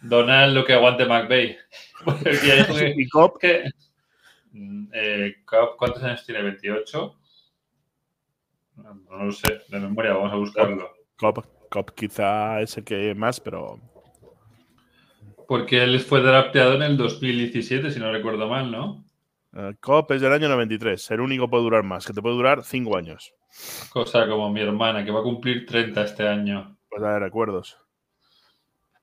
Donald 0.00 0.52
lo 0.52 0.64
que 0.64 0.72
aguante 0.72 1.04
McVeigh. 1.04 1.58
¿Y 4.52 4.58
mm, 4.58 4.88
eh, 4.92 5.36
Cop, 5.44 5.76
¿cuántos 5.76 6.02
años 6.02 6.26
tiene? 6.26 6.42
¿28? 6.42 7.14
No, 8.82 9.24
lo 9.24 9.32
sé, 9.32 9.62
de 9.68 9.78
memoria, 9.78 10.14
vamos 10.14 10.32
a 10.32 10.36
buscarlo. 10.36 10.90
Cop 11.16 11.44
Cop 11.72 11.90
quizá 11.94 12.60
es 12.60 12.76
el 12.76 12.84
que 12.84 13.14
más, 13.14 13.40
pero. 13.40 13.80
Porque 15.48 15.82
él 15.82 15.98
fue 16.00 16.20
drafteado 16.20 16.74
en 16.74 16.82
el 16.82 16.96
2017, 16.98 17.90
si 17.90 17.98
no 17.98 18.12
recuerdo 18.12 18.46
mal, 18.46 18.70
¿no? 18.70 19.04
Uh, 19.54 19.72
Cop 19.80 20.10
es 20.12 20.20
del 20.20 20.34
año 20.34 20.48
93. 20.48 21.10
El 21.10 21.20
único 21.20 21.48
puede 21.48 21.62
durar 21.62 21.82
más, 21.82 22.06
que 22.06 22.12
te 22.12 22.20
puede 22.20 22.36
durar 22.36 22.62
5 22.62 22.96
años. 22.96 23.32
Cosa 23.90 24.28
como 24.28 24.50
mi 24.50 24.60
hermana, 24.60 25.02
que 25.02 25.10
va 25.10 25.20
a 25.20 25.22
cumplir 25.22 25.64
30 25.64 26.04
este 26.04 26.28
año. 26.28 26.76
Pues 26.90 27.02
de 27.02 27.18
recuerdos. 27.18 27.78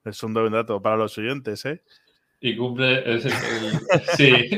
Es 0.05 0.21
un 0.21 0.33
buen 0.35 0.51
dato 0.51 0.79
para 0.79 0.97
los 0.97 1.17
oyentes, 1.17 1.65
¿eh? 1.65 1.81
Y 2.39 2.55
cumple. 2.55 2.99
El, 2.99 3.13
el, 3.15 3.31
sí. 4.15 4.57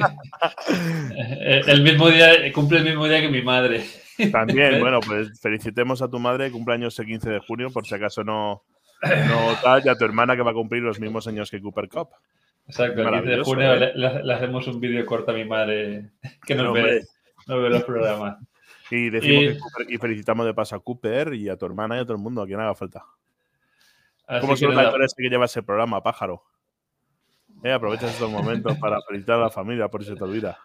el 1.40 1.82
mismo 1.82 2.10
día, 2.10 2.52
cumple 2.54 2.80
el 2.80 2.86
mismo 2.86 3.08
día 3.08 3.22
que 3.22 3.30
mi 3.30 3.42
madre. 3.42 3.86
También, 4.32 4.80
bueno, 4.82 5.00
pues 5.00 5.40
felicitemos 5.40 6.02
a 6.02 6.10
tu 6.10 6.20
madre, 6.20 6.52
cumpleaños 6.52 6.98
el 7.00 7.06
15 7.06 7.30
de 7.30 7.40
junio, 7.40 7.72
por 7.72 7.86
si 7.86 7.96
acaso 7.96 8.24
no, 8.24 8.64
no 9.04 9.56
tal, 9.64 9.82
y 9.86 9.90
a 9.90 9.96
tu 9.96 10.06
hermana 10.06 10.36
que 10.36 10.42
va 10.42 10.52
a 10.52 10.56
cumplir 10.56 10.84
los 10.84 11.00
mismos 11.00 11.28
años 11.28 11.50
que 11.50 11.62
Cooper 11.62 11.90
Cup. 11.90 12.10
Exacto, 12.68 13.02
el 13.02 13.10
15 13.10 13.30
de 13.30 13.44
junio 13.44 13.74
¿eh? 13.74 13.92
le, 13.96 14.24
le, 14.24 14.34
hacemos 14.34 14.68
un 14.68 14.80
vídeo 14.80 15.06
corto 15.06 15.32
a 15.32 15.34
mi 15.34 15.46
madre 15.46 16.12
que 16.46 16.56
nos, 16.56 16.66
no, 16.66 16.74
ve, 16.74 17.02
nos 17.48 17.64
ve 17.64 17.70
los 17.70 17.84
programas. 17.84 18.38
Y, 18.90 19.10
decimos 19.10 19.44
y... 19.44 19.48
Que 19.48 19.60
Cooper, 19.60 19.92
y 19.92 19.98
felicitamos 19.98 20.46
de 20.46 20.54
paso 20.54 20.76
a 20.76 20.84
Cooper 20.84 21.34
y 21.34 21.50
a 21.50 21.58
tu 21.58 21.66
hermana 21.66 21.98
y 21.98 22.00
a 22.00 22.04
todo 22.04 22.14
el 22.14 22.22
mundo, 22.22 22.42
a 22.42 22.46
quien 22.46 22.60
haga 22.60 22.76
falta. 22.76 23.06
Así 24.28 24.42
¿Cómo 24.42 24.56
son 24.56 24.76
la... 24.76 24.92
que 24.92 25.30
lleva 25.30 25.46
ese 25.46 25.64
programa, 25.64 26.02
pájaro? 26.02 26.44
Eh, 27.64 27.72
aprovechas 27.72 28.12
estos 28.12 28.30
momentos 28.30 28.78
para 28.78 29.02
felicitar 29.02 29.38
a 29.38 29.44
la 29.44 29.50
familia, 29.50 29.88
por 29.88 30.04
si 30.04 30.10
se 30.10 30.16
te 30.16 30.24
olvida. 30.24 30.58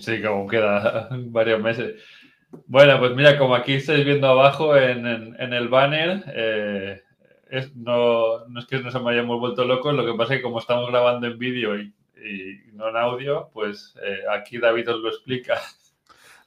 Sí, 0.00 0.22
como 0.22 0.46
queda 0.48 1.08
varios 1.26 1.60
meses. 1.60 2.02
Bueno, 2.66 2.98
pues 2.98 3.14
mira, 3.14 3.38
como 3.38 3.54
aquí 3.54 3.74
estáis 3.74 4.04
viendo 4.04 4.26
abajo 4.26 4.76
en, 4.76 5.06
el 5.06 5.68
banner, 5.68 6.24
eh, 6.28 7.02
es, 7.48 7.74
no, 7.76 8.46
no, 8.46 8.60
es 8.60 8.66
que 8.66 8.78
nos 8.78 8.94
hayamos 8.94 9.38
vuelto 9.38 9.64
locos, 9.64 9.94
lo 9.94 10.04
que 10.04 10.14
pasa 10.14 10.34
es 10.34 10.38
que 10.38 10.44
como 10.44 10.58
estamos 10.58 10.88
grabando 10.88 11.26
en 11.26 11.38
vídeo 11.38 11.78
y, 11.78 11.92
y, 12.16 12.72
no 12.72 12.88
en 12.88 12.96
audio, 12.96 13.50
pues 13.52 13.94
eh, 14.02 14.24
aquí 14.30 14.58
David 14.58 14.90
os 14.90 15.00
lo 15.00 15.08
explica. 15.08 15.60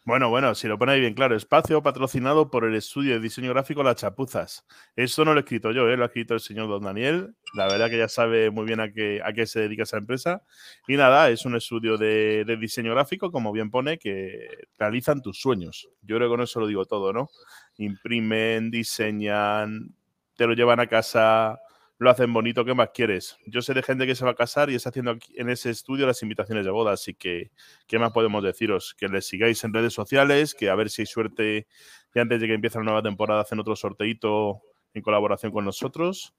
Bueno, 0.06 0.30
bueno, 0.30 0.54
si 0.54 0.68
lo 0.68 0.78
ponéis 0.78 1.00
bien 1.00 1.14
claro, 1.14 1.34
espacio 1.34 1.82
patrocinado 1.82 2.52
por 2.52 2.66
el 2.66 2.76
estudio 2.76 3.14
de 3.14 3.22
diseño 3.22 3.52
gráfico 3.52 3.84
Las 3.84 3.96
Chapuzas. 3.96 4.66
Esto 4.98 5.24
no 5.24 5.32
lo 5.32 5.40
he 5.40 5.44
escrito 5.44 5.72
yo, 5.72 5.88
¿eh? 5.88 5.96
lo 5.96 6.04
ha 6.04 6.08
escrito 6.08 6.34
el 6.34 6.42
señor 6.42 6.68
Don 6.68 6.84
Daniel. 6.84 7.36
La 7.54 7.68
verdad 7.68 7.90
que 7.90 7.98
ya 7.98 8.10
sabe 8.10 8.52
muy 8.52 8.66
bien 8.66 8.82
a 8.82 8.92
qué, 8.92 9.22
a 9.24 9.32
qué 9.32 9.46
se 9.46 9.62
dedica 9.62 9.84
esa 9.84 9.96
empresa. 9.96 10.44
Y 10.90 10.98
nada, 10.98 11.30
es 11.30 11.46
un 11.46 11.56
estudio 11.56 11.98
de, 11.98 12.44
de, 12.46 12.58
diseño 12.58 12.92
gráfico, 12.94 13.32
como 13.32 13.54
bien 13.54 13.72
pone, 13.72 13.98
que 13.98 14.50
realizan 14.78 15.22
tus 15.22 15.40
sueños. 15.40 15.88
Yo 16.02 16.18
creo 16.18 16.28
que 16.28 16.34
con 16.34 16.42
eso 16.42 16.60
lo 16.60 16.68
digo 16.68 16.86
todo, 16.86 17.14
¿no? 17.14 17.30
Imprimen, 17.78 18.72
diseñan, 18.72 19.96
te 20.36 20.46
lo 20.46 20.54
llevan 20.54 20.82
a 20.82 20.88
casa, 20.88 21.62
lo 22.04 22.10
hacen 22.10 22.32
bonito, 22.32 22.66
¿qué 22.66 22.74
más 22.74 22.90
quieres? 22.94 23.38
Yo 23.46 23.62
sé 23.62 23.74
de 23.74 23.82
gente 23.82 24.06
que 24.06 24.16
se 24.16 24.26
va 24.26 24.32
a 24.32 24.36
casar 24.36 24.70
y 24.70 24.76
está 24.76 24.90
haciendo 24.90 25.12
aquí, 25.12 25.34
en 25.38 25.50
ese 25.50 25.70
estudio 25.70 26.06
las 26.06 26.22
invitaciones 26.22 26.66
de 26.66 26.72
boda, 26.72 26.94
así 26.94 27.14
que, 27.14 27.52
¿qué 27.88 27.98
más 27.98 28.12
podemos 28.12 28.44
deciros? 28.44 28.94
Que 28.94 29.08
les 29.08 29.26
sigáis 29.26 29.64
en 29.64 29.74
redes 29.74 29.94
sociales, 29.94 30.54
que 30.54 30.70
a 30.70 30.76
ver 30.76 30.90
si 30.90 31.04
hay 31.04 31.06
suerte 31.06 31.68
y 32.14 32.20
antes 32.20 32.40
de 32.40 32.48
que 32.48 32.54
empiece 32.54 32.78
la 32.78 32.84
nueva 32.84 33.02
temporada 33.02 33.42
hacen 33.42 33.60
otro 33.60 33.76
sorteito 33.76 34.62
en 34.94 35.02
colaboración 35.02 35.52
con 35.52 35.66
nosotros. 35.66 36.34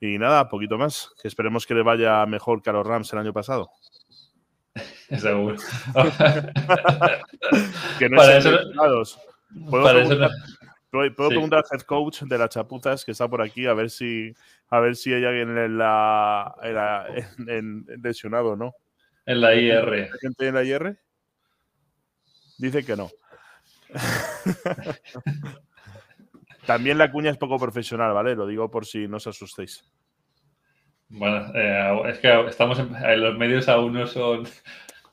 Y 0.00 0.18
nada, 0.18 0.48
poquito 0.48 0.76
más, 0.76 1.10
que 1.20 1.28
esperemos 1.28 1.64
que 1.64 1.74
le 1.74 1.82
vaya 1.82 2.26
mejor 2.26 2.60
que 2.60 2.70
a 2.70 2.72
los 2.72 2.86
Rams 2.86 3.12
el 3.12 3.20
año 3.20 3.32
pasado. 3.32 3.70
Seguro. 5.16 5.56
que 7.98 8.08
no 8.08 8.16
para 8.16 8.38
eso, 8.38 8.50
para 9.70 10.02
eso 10.02 10.14
no, 10.14 10.28
Puedo 10.92 11.08
sí. 11.08 11.14
preguntar 11.14 11.60
al 11.60 11.78
head 11.78 11.86
coach 11.86 12.22
de 12.22 12.36
las 12.36 12.50
chapuzas 12.50 13.02
que 13.02 13.12
está 13.12 13.26
por 13.26 13.40
aquí 13.40 13.66
a 13.66 13.72
ver 13.72 13.88
si 13.88 14.34
a 14.68 14.78
ver 14.78 14.94
si 14.94 15.14
hay 15.14 15.24
alguien 15.24 15.56
en 15.56 15.78
la, 15.78 16.54
en 16.62 16.74
la 16.74 17.06
en, 17.48 17.86
en 17.88 18.02
lesionado, 18.02 18.56
¿no? 18.56 18.74
En 19.24 19.40
la 19.40 19.54
IR. 19.54 19.90
¿Hay 19.90 20.18
gente 20.20 20.48
en 20.48 20.54
la 20.54 20.64
IR? 20.64 20.98
Dice 22.58 22.84
que 22.84 22.94
no. 22.94 23.08
También 26.66 26.98
la 26.98 27.10
cuña 27.10 27.30
es 27.30 27.38
poco 27.38 27.58
profesional, 27.58 28.12
¿vale? 28.12 28.36
Lo 28.36 28.46
digo 28.46 28.70
por 28.70 28.84
si 28.84 29.08
no 29.08 29.16
os 29.16 29.26
asustéis. 29.26 29.90
Bueno, 31.08 31.50
eh, 31.54 32.02
es 32.10 32.18
que 32.18 32.48
estamos 32.48 32.78
en, 32.78 33.20
los 33.20 33.38
medios 33.38 33.66
aún 33.68 33.94
no 33.94 34.06
son 34.06 34.46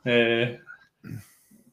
eh, 0.03 0.59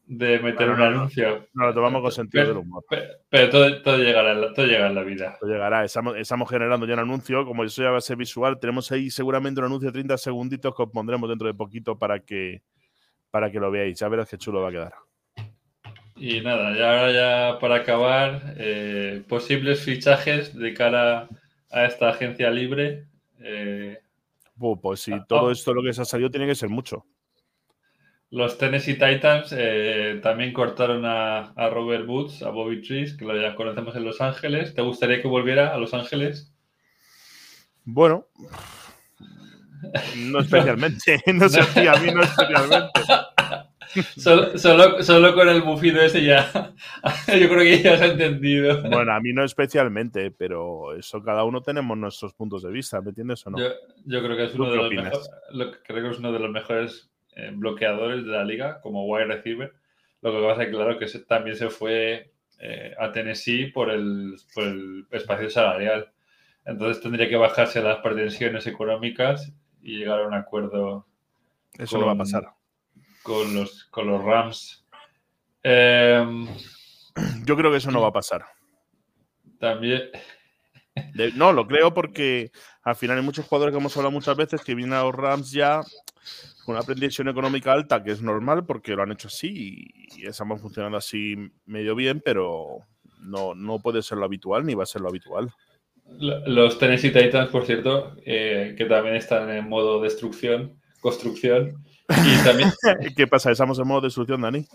de 0.06 0.38
meter 0.38 0.70
un 0.70 0.80
anuncio. 0.80 1.48
No, 1.52 1.66
lo 1.66 1.74
tomamos 1.74 2.00
con 2.00 2.12
sentido 2.12 2.44
pero, 2.44 2.54
del 2.54 2.64
humor. 2.64 2.84
Pero, 2.88 3.02
pero 3.28 3.50
todo, 3.50 3.82
todo, 3.82 3.98
llegará, 3.98 4.52
todo 4.54 4.66
llega 4.66 4.86
en 4.86 4.94
la 4.94 5.02
vida. 5.02 5.36
Todo 5.40 5.50
llegará. 5.50 5.84
Estamos, 5.84 6.16
estamos, 6.16 6.48
generando 6.48 6.86
ya 6.86 6.94
un 6.94 7.00
anuncio. 7.00 7.44
Como 7.44 7.64
eso 7.64 7.82
ya 7.82 7.90
va 7.90 7.98
a 7.98 8.00
ser 8.00 8.16
visual, 8.16 8.58
tenemos 8.60 8.90
ahí 8.92 9.10
seguramente 9.10 9.60
un 9.60 9.66
anuncio 9.66 9.88
de 9.88 9.94
30 9.94 10.16
segunditos 10.18 10.74
que 10.74 10.82
os 10.82 10.90
pondremos 10.90 11.28
dentro 11.28 11.48
de 11.48 11.54
poquito 11.54 11.98
para 11.98 12.20
que, 12.20 12.62
para 13.30 13.50
que 13.50 13.58
lo 13.58 13.70
veáis. 13.70 13.98
Ya 13.98 14.08
verás 14.08 14.28
qué 14.28 14.38
chulo 14.38 14.62
va 14.62 14.68
a 14.68 14.72
quedar. 14.72 14.94
Y 16.14 16.40
nada, 16.40 16.74
ya 16.74 16.98
ahora 16.98 17.12
ya 17.12 17.58
para 17.58 17.76
acabar, 17.76 18.54
eh, 18.56 19.22
posibles 19.28 19.80
fichajes 19.80 20.56
de 20.56 20.72
cara 20.72 21.28
a 21.70 21.84
esta 21.84 22.10
agencia 22.10 22.50
libre. 22.50 23.06
Eh, 23.40 23.98
pues 24.80 25.00
si 25.00 25.12
todo 25.26 25.50
esto 25.50 25.74
lo 25.74 25.82
que 25.82 25.92
se 25.92 26.00
ha 26.00 26.06
salido 26.06 26.30
tiene 26.30 26.46
que 26.46 26.54
ser 26.54 26.70
mucho. 26.70 27.04
Los 28.30 28.58
Tennessee 28.58 28.94
Titans 28.94 29.54
eh, 29.56 30.18
también 30.22 30.52
cortaron 30.52 31.04
a, 31.04 31.52
a, 31.52 31.68
Robert 31.70 32.08
Woods, 32.08 32.42
a 32.42 32.50
Bobby 32.50 32.82
Trees, 32.82 33.16
que 33.16 33.24
lo 33.24 33.40
ya 33.40 33.54
conocemos 33.54 33.94
en 33.94 34.04
Los 34.04 34.20
Ángeles. 34.20 34.74
¿Te 34.74 34.82
gustaría 34.82 35.22
que 35.22 35.28
volviera 35.28 35.72
a 35.72 35.78
Los 35.78 35.94
Ángeles? 35.94 36.52
Bueno, 37.84 38.26
no 40.16 40.40
especialmente. 40.40 41.22
no 41.32 41.48
sé, 41.48 41.60
no. 41.84 41.92
a 41.92 41.96
mí 41.98 42.12
no 42.12 42.22
especialmente. 42.22 43.00
Solo, 44.16 44.58
solo, 44.58 45.02
solo, 45.02 45.34
con 45.34 45.48
el 45.48 45.62
bufido 45.62 46.02
ese 46.02 46.22
ya. 46.22 46.74
Yo 47.28 47.48
creo 47.48 47.60
que 47.60 47.80
ya 47.80 47.94
has 47.94 48.02
entendido. 48.02 48.82
Bueno, 48.82 49.12
a 49.12 49.20
mí 49.20 49.32
no 49.32 49.42
especialmente, 49.42 50.32
pero 50.32 50.94
eso 50.94 51.22
cada 51.22 51.44
uno 51.44 51.62
tenemos 51.62 51.96
nuestros 51.96 52.34
puntos 52.34 52.62
de 52.62 52.70
vista, 52.72 53.00
¿me 53.00 53.10
entiendes 53.10 53.46
o 53.46 53.50
no? 53.50 53.58
Yo, 53.58 53.68
yo 54.04 54.22
creo, 54.22 54.36
que 54.36 54.44
es 54.44 54.54
uno 54.54 54.70
de 54.70 54.76
los 54.76 54.92
mejores, 54.92 55.30
creo 55.86 56.02
que 56.02 56.10
es 56.10 56.18
uno 56.18 56.32
de 56.32 56.38
los 56.40 56.50
mejores 56.50 57.10
eh, 57.37 57.51
bloqueadores 57.53 58.25
de 58.25 58.31
la 58.31 58.44
liga 58.44 58.81
como 58.81 59.05
wide 59.07 59.27
receiver. 59.27 59.72
Lo 60.22 60.33
que 60.33 60.46
pasa 60.46 60.62
es 60.64 60.70
claro 60.70 60.99
que 60.99 61.07
se, 61.07 61.20
también 61.20 61.55
se 61.55 61.68
fue 61.68 62.33
eh, 62.59 62.94
a 62.99 63.12
Tennessee 63.12 63.66
por 63.66 63.90
el, 63.90 64.37
por 64.55 64.64
el, 64.64 65.07
espacio 65.11 65.51
salarial. 65.51 66.11
Entonces 66.64 67.03
tendría 67.03 67.29
que 67.29 67.37
bajarse 67.37 67.83
las 67.83 67.99
pretensiones 67.99 68.66
económicas 68.66 69.53
y 69.83 69.99
llegar 69.99 70.20
a 70.20 70.27
un 70.27 70.35
acuerdo. 70.35 71.07
Eso 71.79 71.92
con, 71.92 72.01
no 72.01 72.07
va 72.07 72.12
a 72.14 72.18
pasar. 72.18 72.44
Con 73.22 73.55
los, 73.55 73.85
con 73.85 74.07
los 74.07 74.25
Rams. 74.25 74.87
Eh, 75.62 76.25
Yo 77.44 77.57
creo 77.57 77.70
que 77.70 77.77
eso 77.77 77.90
no 77.90 78.01
va 78.01 78.09
a 78.09 78.12
pasar. 78.12 78.46
También. 79.61 80.11
De, 81.14 81.32
no, 81.32 81.52
lo 81.52 81.66
creo 81.66 81.92
porque 81.94 82.50
al 82.82 82.96
final 82.96 83.18
hay 83.18 83.24
muchos 83.24 83.46
jugadores 83.46 83.72
que 83.72 83.78
hemos 83.78 83.96
hablado 83.96 84.12
muchas 84.12 84.37
veces 84.37 84.62
que 84.62 84.74
vienen 84.74 84.94
a 84.94 85.02
los 85.02 85.14
Rams 85.14 85.50
ya 85.50 85.82
con 86.64 86.74
una 86.74 86.85
pretensión 86.85 87.28
económica 87.28 87.72
alta, 87.72 88.02
que 88.02 88.11
es 88.11 88.22
normal 88.22 88.64
porque 88.66 88.94
lo 88.94 89.02
han 89.02 89.12
hecho 89.12 89.28
así 89.28 89.88
y 90.16 90.26
estamos 90.26 90.61
funcionando 90.61 90.98
así 90.98 91.37
medio 91.64 91.94
bien, 91.94 92.20
pero 92.24 92.80
no, 93.20 93.54
no 93.54 93.80
puede 93.80 94.02
ser 94.02 94.18
lo 94.18 94.24
habitual 94.24 94.64
ni 94.64 94.74
va 94.74 94.82
a 94.82 94.87
ser 94.87 95.02
lo 95.02 95.09
habitual. 95.09 95.52
Los 96.18 96.78
Tennessee 96.78 97.11
Titans, 97.11 97.50
por 97.50 97.66
cierto, 97.66 98.16
eh, 98.24 98.74
que 98.76 98.85
también 98.85 99.16
están 99.16 99.50
en 99.50 99.68
modo 99.68 100.00
destrucción, 100.00 100.80
construcción. 101.00 101.85
Y 102.09 102.44
también, 102.44 102.70
¿Qué 103.16 103.26
pasa? 103.26 103.50
¿Estamos 103.50 103.78
en 103.78 103.88
modo 103.88 104.02
destrucción, 104.02 104.40
Dani? 104.40 104.66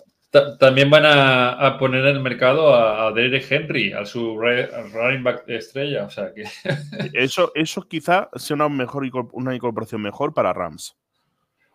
También 0.60 0.90
van 0.90 1.06
a, 1.06 1.52
a, 1.52 1.78
poner 1.78 2.06
en 2.06 2.16
el 2.16 2.22
mercado 2.22 2.74
a, 2.74 3.08
a 3.08 3.12
Derek 3.12 3.52
Henry, 3.52 3.92
a 3.92 4.06
su 4.06 4.38
running 4.38 5.24
back 5.24 5.44
estrella. 5.48 6.06
O 6.06 6.10
sea 6.10 6.34
que... 6.34 6.44
eso, 7.14 7.52
eso 7.54 7.82
quizá 7.82 8.30
sea 8.36 8.56
una, 8.56 8.70
mejor, 8.70 9.10
una 9.34 9.54
incorporación 9.54 10.02
mejor 10.02 10.34
para 10.34 10.54
Rams. 10.54 10.96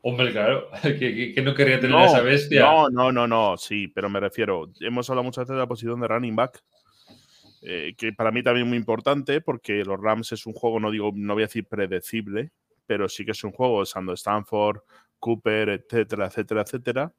Hombre, 0.09 0.31
claro, 0.31 0.69
que, 0.83 1.33
que, 1.35 1.43
no 1.43 1.53
quería 1.53 1.81
tener 1.81 1.97
no, 1.97 2.07
esa 2.07 2.21
bestia. 2.21 2.61
No, 2.61 2.89
no, 2.89 3.11
no, 3.11 3.27
no, 3.27 3.57
sí, 3.57 3.89
pero 3.89 4.09
me 4.09 4.21
refiero, 4.21 4.71
hemos 4.81 5.11
hablado 5.11 5.25
muchas 5.25 5.43
veces 5.43 5.57
de 5.57 5.61
la 5.61 5.67
posición 5.67 6.01
de 6.01 6.07
running 6.07 6.37
back, 6.37 6.63
eh, 7.63 7.93
que 7.99 8.13
para 8.13 8.31
mí 8.31 8.41
también 8.43 8.67
es 8.67 8.69
muy 8.69 8.79
importante 8.79 9.41
porque 9.41 9.85
los 9.85 10.01
Rams 10.01 10.31
es 10.31 10.47
un 10.47 10.53
juego, 10.53 10.79
no 10.79 10.93
digo, 10.93 11.11
no 11.13 11.35
voy 11.35 11.43
a 11.43 11.47
decir 11.47 11.67
predecible, 11.67 12.53
pero 12.87 13.09
sí 13.09 13.25
que 13.25 13.33
es 13.33 13.43
un 13.43 13.51
juego, 13.51 13.79
usando 13.79 14.13
Stanford, 14.13 14.79
Cooper, 15.19 15.71
etcétera, 15.71 16.27
etcétera, 16.27 16.63
etcétera. 16.63 17.13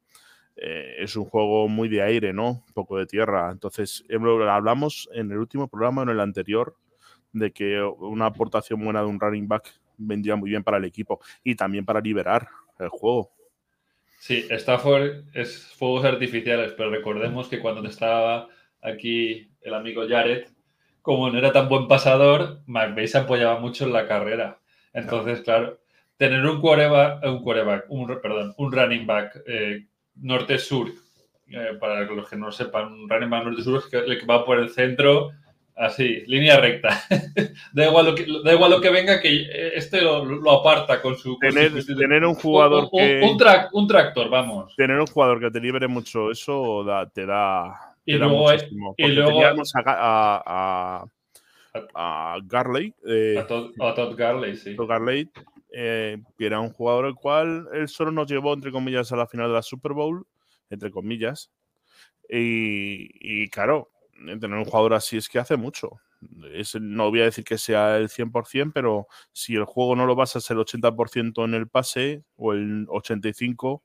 Eh, 0.60 0.96
es 0.98 1.14
un 1.14 1.24
juego 1.24 1.68
muy 1.68 1.88
de 1.88 2.02
aire, 2.02 2.32
¿no? 2.32 2.64
Poco 2.74 2.98
de 2.98 3.06
tierra. 3.06 3.50
Entonces, 3.52 4.04
hablamos 4.10 5.08
en 5.12 5.30
el 5.30 5.38
último 5.38 5.68
programa, 5.68 6.02
en 6.02 6.08
el 6.08 6.20
anterior, 6.20 6.74
de 7.32 7.52
que 7.52 7.80
una 7.80 8.26
aportación 8.26 8.82
buena 8.82 9.00
de 9.00 9.06
un 9.06 9.20
running 9.20 9.46
back 9.46 9.72
vendría 9.96 10.34
muy 10.34 10.50
bien 10.50 10.64
para 10.64 10.78
el 10.78 10.84
equipo 10.84 11.20
y 11.44 11.54
también 11.54 11.84
para 11.84 12.00
liberar 12.00 12.48
el 12.80 12.88
juego. 12.88 13.30
Sí, 14.18 14.46
Stafford 14.50 15.26
es 15.32 15.64
fuegos 15.76 16.04
artificiales, 16.04 16.72
pero 16.76 16.90
recordemos 16.90 17.48
que 17.48 17.60
cuando 17.60 17.88
estaba 17.88 18.48
aquí 18.82 19.52
el 19.60 19.74
amigo 19.74 20.08
Jared, 20.08 20.48
como 21.02 21.30
no 21.30 21.38
era 21.38 21.52
tan 21.52 21.68
buen 21.68 21.86
pasador, 21.86 22.62
McVeigh 22.66 23.06
se 23.06 23.18
apoyaba 23.18 23.60
mucho 23.60 23.84
en 23.84 23.92
la 23.92 24.08
carrera. 24.08 24.60
Entonces, 24.92 25.42
claro, 25.42 25.78
tener 26.16 26.44
un 26.44 26.60
quarterback, 26.60 27.24
un, 27.24 27.42
quarterback, 27.42 27.84
un, 27.88 28.20
perdón, 28.20 28.54
un 28.58 28.72
running 28.72 29.06
back 29.06 29.40
eh, 29.46 29.86
norte-sur, 30.20 30.88
eh, 31.50 31.76
para 31.80 32.02
los 32.02 32.28
que 32.28 32.36
no 32.36 32.52
sepan, 32.52 32.92
un 32.92 33.08
running 33.08 33.30
back 33.30 33.44
norte-sur 33.44 33.78
es 33.78 33.92
el 33.92 34.18
que 34.18 34.26
va 34.26 34.44
por 34.44 34.58
el 34.58 34.70
centro, 34.70 35.30
así, 35.74 36.24
línea 36.26 36.58
recta. 36.58 36.88
da, 37.72 37.86
igual 37.86 38.06
lo 38.06 38.14
que, 38.14 38.26
da 38.44 38.52
igual 38.52 38.70
lo 38.70 38.80
que 38.80 38.90
venga, 38.90 39.20
que 39.20 39.46
este 39.74 40.02
lo, 40.02 40.50
aparta 40.52 41.00
con 41.00 41.16
su... 41.16 41.38
Tener, 41.38 41.72
tener 41.84 42.24
un 42.24 42.34
jugador 42.34 42.88
que... 42.90 43.20
Un, 43.22 43.38
un, 43.72 43.86
tractor, 43.88 44.28
vamos. 44.28 44.74
Tener 44.76 44.98
un 44.98 45.06
jugador 45.06 45.40
que 45.40 45.50
te 45.50 45.60
libre 45.60 45.88
mucho, 45.88 46.30
eso 46.30 46.84
te 47.14 47.24
da... 47.24 47.94
y 48.04 48.14
luego, 48.14 48.52
y 48.96 49.06
luego 49.08 49.42
a, 49.44 51.04
a, 51.94 52.38
Garley. 52.44 52.94
Eh, 53.06 53.38
a, 53.38 53.46
Todd, 53.46 54.16
Garley, 54.16 54.56
sí. 54.56 54.74
Todd 54.76 54.88
Garley, 54.88 55.30
eh, 55.72 56.22
era 56.38 56.60
un 56.60 56.70
jugador 56.70 57.06
el 57.06 57.14
cual 57.14 57.68
él 57.72 57.88
solo 57.88 58.10
nos 58.10 58.30
llevó, 58.30 58.54
entre 58.54 58.72
comillas, 58.72 59.12
a 59.12 59.16
la 59.16 59.26
final 59.26 59.48
de 59.48 59.54
la 59.54 59.62
Super 59.62 59.92
Bowl, 59.92 60.26
entre 60.70 60.90
comillas. 60.90 61.50
Y, 62.28 63.48
claro, 63.48 63.90
tener 64.12 64.58
un 64.58 64.64
jugador 64.64 64.94
así 64.94 65.16
es 65.16 65.28
que 65.28 65.38
hace 65.38 65.56
mucho. 65.56 65.92
Es, 66.52 66.74
no 66.74 67.10
voy 67.10 67.20
a 67.20 67.24
decir 67.24 67.44
que 67.44 67.58
sea 67.58 67.96
el 67.96 68.08
100%, 68.08 68.72
pero 68.74 69.06
si 69.32 69.54
el 69.54 69.64
juego 69.64 69.94
no 69.96 70.04
lo 70.04 70.16
basas 70.16 70.50
el 70.50 70.58
80% 70.58 71.44
en 71.44 71.54
el 71.54 71.68
pase 71.68 72.24
o 72.36 72.52
el 72.52 72.86
85%, 72.88 73.82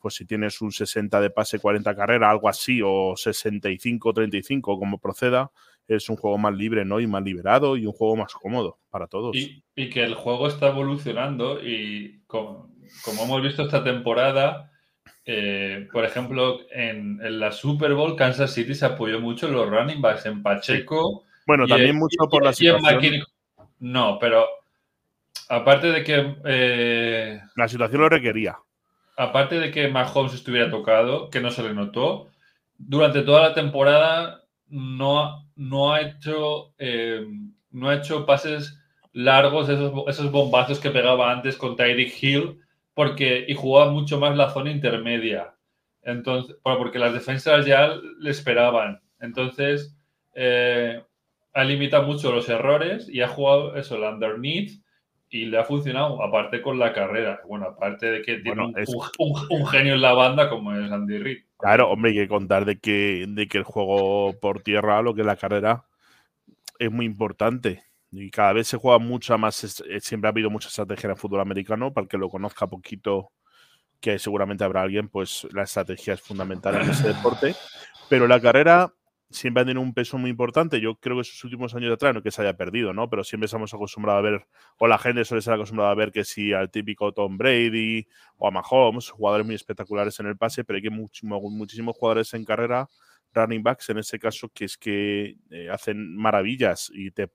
pues 0.00 0.14
si 0.14 0.24
tienes 0.24 0.60
un 0.60 0.72
60 0.72 1.20
de 1.20 1.30
pase, 1.30 1.58
40 1.58 1.94
carrera, 1.94 2.30
algo 2.30 2.48
así, 2.48 2.80
o 2.82 3.12
65-35, 3.12 4.60
como 4.60 4.98
proceda, 4.98 5.50
es 5.86 6.08
un 6.08 6.16
juego 6.16 6.38
más 6.38 6.54
libre, 6.54 6.84
¿no? 6.84 7.00
Y 7.00 7.06
más 7.06 7.22
liberado 7.22 7.76
y 7.76 7.86
un 7.86 7.92
juego 7.92 8.16
más 8.16 8.32
cómodo 8.34 8.78
para 8.90 9.06
todos. 9.06 9.36
Y, 9.36 9.62
que 9.90 10.04
el 10.04 10.14
juego 10.14 10.46
está 10.46 10.68
evolucionando 10.68 11.60
y 11.60 12.22
como, 12.26 12.70
hemos 13.22 13.42
visto 13.42 13.62
esta 13.62 13.82
temporada, 13.82 14.70
eh, 15.24 15.88
por 15.92 16.04
ejemplo, 16.04 16.60
en, 16.70 17.18
la 17.38 17.52
Super 17.52 17.94
Bowl, 17.94 18.16
Kansas 18.16 18.52
City 18.52 18.74
se 18.74 18.86
apoyó 18.86 19.20
mucho 19.20 19.48
en 19.48 19.54
los 19.54 19.68
running 19.68 20.00
backs, 20.00 20.26
en 20.26 20.42
Pacheco. 20.42 21.24
Bueno, 21.46 21.66
también 21.66 21.96
mucho 21.96 22.28
por 22.30 22.44
la 22.44 22.52
situación. 22.52 23.24
No, 23.80 24.18
pero 24.20 24.46
aparte 25.48 25.88
de 25.88 26.04
que... 26.04 26.36
Eh, 26.44 27.40
la 27.56 27.68
situación 27.68 28.02
lo 28.02 28.08
requería. 28.08 28.56
Aparte 29.20 29.60
de 29.60 29.70
que 29.70 29.86
Mahomes 29.88 30.32
estuviera 30.32 30.70
tocado, 30.70 31.28
que 31.28 31.42
no 31.42 31.50
se 31.50 31.62
le 31.62 31.74
notó, 31.74 32.30
durante 32.78 33.20
toda 33.20 33.50
la 33.50 33.54
temporada 33.54 34.46
no, 34.68 35.46
no 35.56 35.92
ha 35.92 36.00
hecho, 36.00 36.72
eh, 36.78 37.26
no 37.70 37.90
ha 37.90 37.96
hecho 37.96 38.24
pases 38.24 38.78
largos, 39.12 39.68
esos, 39.68 39.92
esos 40.08 40.32
bombazos 40.32 40.80
que 40.80 40.88
pegaba 40.88 41.30
antes 41.30 41.58
con 41.58 41.76
Tyreek 41.76 42.14
Hill, 42.22 42.60
porque, 42.94 43.44
y 43.46 43.52
jugaba 43.52 43.90
mucho 43.90 44.18
más 44.18 44.34
la 44.38 44.48
zona 44.48 44.70
intermedia. 44.70 45.54
Entonces, 46.00 46.56
porque 46.62 46.98
las 46.98 47.12
defensas 47.12 47.66
ya 47.66 47.92
le 48.20 48.30
esperaban. 48.30 49.02
Entonces, 49.20 49.94
eh, 50.34 51.04
ha 51.52 51.64
limitado 51.64 52.04
mucho 52.04 52.32
los 52.32 52.48
errores 52.48 53.06
y 53.06 53.20
ha 53.20 53.28
jugado 53.28 53.76
eso, 53.76 53.96
el 53.96 54.02
underneath, 54.02 54.80
y 55.30 55.46
le 55.46 55.58
ha 55.58 55.64
funcionado, 55.64 56.22
aparte 56.22 56.60
con 56.60 56.78
la 56.78 56.92
carrera. 56.92 57.40
Bueno, 57.46 57.66
aparte 57.66 58.10
de 58.10 58.22
que 58.22 58.38
tiene 58.38 58.62
un, 58.64 59.66
genio 59.68 59.94
en 59.94 60.02
la 60.02 60.12
banda 60.12 60.50
como 60.50 60.74
es 60.74 60.90
Andy 60.90 61.18
Reid. 61.18 61.38
Claro, 61.56 61.88
hombre, 61.90 62.10
hay 62.10 62.16
que 62.16 62.28
contar 62.28 62.64
de 62.64 62.80
que, 62.80 63.26
de 63.28 63.46
que 63.46 63.58
el 63.58 63.64
juego 63.64 64.34
por 64.40 64.62
tierra, 64.62 65.02
lo 65.02 65.14
que 65.14 65.20
es 65.20 65.26
la 65.26 65.36
carrera, 65.36 65.84
es 66.78 66.90
muy 66.90 67.06
importante. 67.06 67.84
Y 68.10 68.28
cada 68.30 68.54
vez 68.54 68.66
se 68.66 68.76
juega 68.76 68.98
mucha 68.98 69.36
más, 69.36 69.54
siempre 70.00 70.26
ha 70.26 70.32
habido 70.32 70.50
mucha 70.50 70.68
estrategia 70.68 71.06
en 71.06 71.12
el 71.12 71.16
fútbol 71.16 71.40
americano, 71.40 71.92
para 71.92 72.04
el 72.04 72.08
que 72.08 72.18
lo 72.18 72.28
conozca 72.28 72.66
poquito, 72.66 73.30
que 74.00 74.18
seguramente 74.18 74.64
habrá 74.64 74.82
alguien, 74.82 75.08
pues 75.08 75.46
la 75.52 75.62
estrategia 75.62 76.14
es 76.14 76.20
fundamental 76.20 76.74
en 76.74 76.90
ese 76.90 77.06
deporte. 77.06 77.54
Pero 78.08 78.26
la 78.26 78.40
carrera 78.40 78.92
siempre 79.30 79.62
ha 79.62 79.64
tenido 79.64 79.80
un 79.80 79.94
peso 79.94 80.18
muy 80.18 80.30
importante. 80.30 80.80
Yo 80.80 80.96
creo 80.96 81.16
que 81.16 81.22
esos 81.22 81.42
últimos 81.44 81.74
años 81.74 81.88
de 81.88 81.94
atrás, 81.94 82.14
no 82.14 82.22
que 82.22 82.30
se 82.30 82.42
haya 82.42 82.56
perdido, 82.56 82.92
¿no? 82.92 83.08
Pero 83.08 83.24
siempre 83.24 83.46
estamos 83.46 83.72
acostumbrados 83.72 84.18
a 84.20 84.30
ver, 84.30 84.46
o 84.78 84.88
la 84.88 84.98
gente 84.98 85.24
suele 85.24 85.42
ser 85.42 85.54
acostumbrada 85.54 85.92
a 85.92 85.94
ver 85.94 86.12
que 86.12 86.24
si 86.24 86.52
al 86.52 86.70
típico 86.70 87.12
Tom 87.12 87.38
Brady 87.38 88.06
o 88.36 88.48
a 88.48 88.50
Mahomes, 88.50 89.10
jugadores 89.10 89.46
muy 89.46 89.54
espectaculares 89.54 90.18
en 90.20 90.26
el 90.26 90.36
pase, 90.36 90.64
pero 90.64 90.76
hay 90.76 90.82
que 90.82 90.90
muchísimos 90.90 91.96
jugadores 91.96 92.34
en 92.34 92.44
carrera, 92.44 92.88
running 93.32 93.62
backs 93.62 93.90
en 93.90 93.98
ese 93.98 94.18
caso, 94.18 94.48
que 94.52 94.64
es 94.64 94.76
que 94.76 95.36
eh, 95.50 95.70
hacen 95.70 96.16
maravillas 96.16 96.90
y 96.92 97.10
te, 97.12 97.28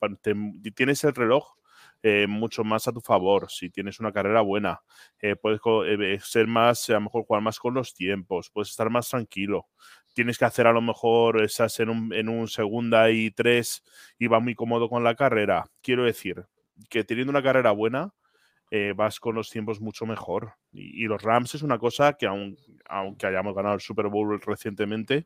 tienes 0.76 1.04
el 1.04 1.16
reloj. 1.16 1.56
Eh, 2.04 2.28
mucho 2.28 2.64
más 2.64 2.88
a 2.88 2.92
tu 2.92 3.02
favor, 3.02 3.50
si 3.50 3.72
tienes 3.72 4.00
una 4.00 4.12
carrera 4.12 4.42
buena, 4.42 4.82
eh, 5.20 5.36
puedes 5.36 5.60
ser 6.24 6.46
más, 6.46 6.88
a 6.92 6.94
lo 6.94 7.02
mejor 7.02 7.24
jugar 7.26 7.42
más 7.42 7.58
con 7.58 7.74
los 7.74 7.96
tiempos, 7.96 8.52
puedes 8.52 8.70
estar 8.70 8.92
más 8.92 9.10
tranquilo, 9.10 9.70
tienes 10.16 10.38
que 10.38 10.46
hacer 10.46 10.66
a 10.66 10.72
lo 10.72 10.82
mejor 10.82 11.44
esas 11.44 11.78
en 11.82 11.90
un, 11.90 12.14
en 12.14 12.30
un 12.30 12.48
segunda 12.48 13.12
y 13.12 13.32
tres 13.32 13.84
y 14.18 14.28
va 14.28 14.40
muy 14.40 14.56
cómodo 14.56 14.90
con 14.90 15.04
la 15.04 15.14
carrera. 15.14 15.66
Quiero 15.82 16.06
decir 16.06 16.46
que 16.90 17.04
teniendo 17.04 17.32
una 17.32 17.44
carrera 17.44 17.72
buena, 17.72 18.14
eh, 18.72 18.94
vas 18.96 19.20
con 19.20 19.36
los 19.36 19.50
tiempos 19.50 19.82
mucho 19.82 20.06
mejor. 20.06 20.54
Y, 20.72 21.04
los 21.06 21.22
Rams 21.22 21.56
es 21.56 21.62
una 21.64 21.78
cosa 21.78 22.14
que, 22.14 22.28
aunque 22.88 23.28
hayamos 23.28 23.54
ganado 23.54 23.76
el 23.76 23.82
Super 23.82 24.08
Bowl 24.08 24.40
recientemente, 24.42 25.26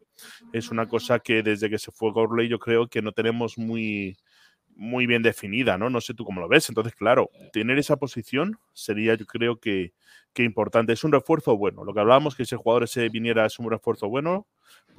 es 0.54 0.72
una 0.72 0.88
cosa 0.88 1.20
que 1.20 1.44
desde 1.44 1.70
que 1.70 1.78
se 1.78 1.92
fue 1.92 2.12
Gorley 2.12 2.50
yo 2.50 2.60
creo 2.60 2.88
que 2.88 3.04
no 3.04 3.12
tenemos 3.12 3.60
muy, 3.60 4.18
muy 4.76 5.06
bien 5.06 5.22
definida, 5.22 5.78
¿no? 5.78 5.92
No 5.92 6.02
sé 6.02 6.16
tú 6.16 6.26
cómo 6.26 6.42
lo 6.42 6.48
ves. 6.48 6.68
Entonces, 6.68 6.96
claro, 6.96 7.30
tener 7.54 7.78
esa 7.78 7.98
posición 7.98 8.60
sería, 8.74 9.14
yo 9.14 9.28
creo 9.28 9.60
que, 9.60 9.94
que 10.34 10.44
importante. 10.44 10.94
Es 10.94 11.04
un 11.04 11.12
refuerzo 11.12 11.56
bueno. 11.58 11.84
Lo 11.84 11.94
que 11.94 12.00
hablábamos, 12.00 12.36
que 12.36 12.44
ese 12.44 12.56
jugador 12.56 12.86
ese 12.86 13.08
viniera 13.10 13.46
es 13.46 13.60
un 13.60 13.70
refuerzo 13.70 14.10
bueno 14.10 14.48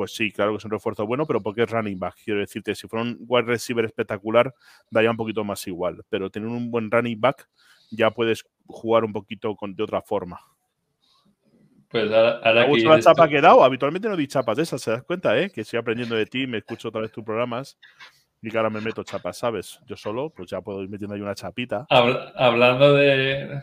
pues 0.00 0.14
sí, 0.14 0.32
claro 0.32 0.52
que 0.52 0.56
es 0.56 0.64
un 0.64 0.70
refuerzo 0.70 1.06
bueno, 1.06 1.26
pero 1.26 1.42
porque 1.42 1.64
es 1.64 1.70
running 1.70 1.98
back. 1.98 2.14
Quiero 2.24 2.40
decirte, 2.40 2.74
si 2.74 2.88
fuera 2.88 3.04
un 3.04 3.18
wide 3.28 3.44
receiver 3.44 3.84
espectacular, 3.84 4.50
daría 4.90 5.10
un 5.10 5.16
poquito 5.18 5.44
más 5.44 5.66
igual. 5.66 6.02
Pero 6.08 6.30
tener 6.30 6.48
un 6.48 6.70
buen 6.70 6.90
running 6.90 7.20
back, 7.20 7.46
ya 7.90 8.10
puedes 8.10 8.42
jugar 8.66 9.04
un 9.04 9.12
poquito 9.12 9.54
con, 9.56 9.76
de 9.76 9.82
otra 9.82 10.00
forma. 10.00 10.40
Pues 11.90 12.10
ahora, 12.10 12.66
¿Te 12.66 12.82
la 12.82 12.98
chapa 12.98 13.28
que 13.28 13.36
he 13.36 13.40
dado? 13.42 13.62
Habitualmente 13.62 14.08
no 14.08 14.16
di 14.16 14.26
chapas 14.26 14.56
de 14.56 14.62
esas, 14.62 14.80
¿se 14.80 14.90
das 14.90 15.02
cuenta, 15.02 15.38
eh? 15.38 15.50
Que 15.50 15.60
estoy 15.60 15.78
aprendiendo 15.78 16.16
de 16.16 16.24
ti, 16.24 16.46
me 16.46 16.56
escucho 16.56 16.88
otra 16.88 17.02
vez 17.02 17.12
tus 17.12 17.22
programas 17.22 17.76
y 18.40 18.48
que 18.48 18.56
ahora 18.56 18.70
me 18.70 18.80
meto 18.80 19.04
chapas, 19.04 19.36
¿sabes? 19.36 19.80
Yo 19.86 19.98
solo, 19.98 20.30
pues 20.30 20.48
ya 20.48 20.62
puedo 20.62 20.82
ir 20.82 20.88
metiendo 20.88 21.14
ahí 21.14 21.20
una 21.20 21.34
chapita. 21.34 21.86
hablando 21.90 22.94
de, 22.94 23.60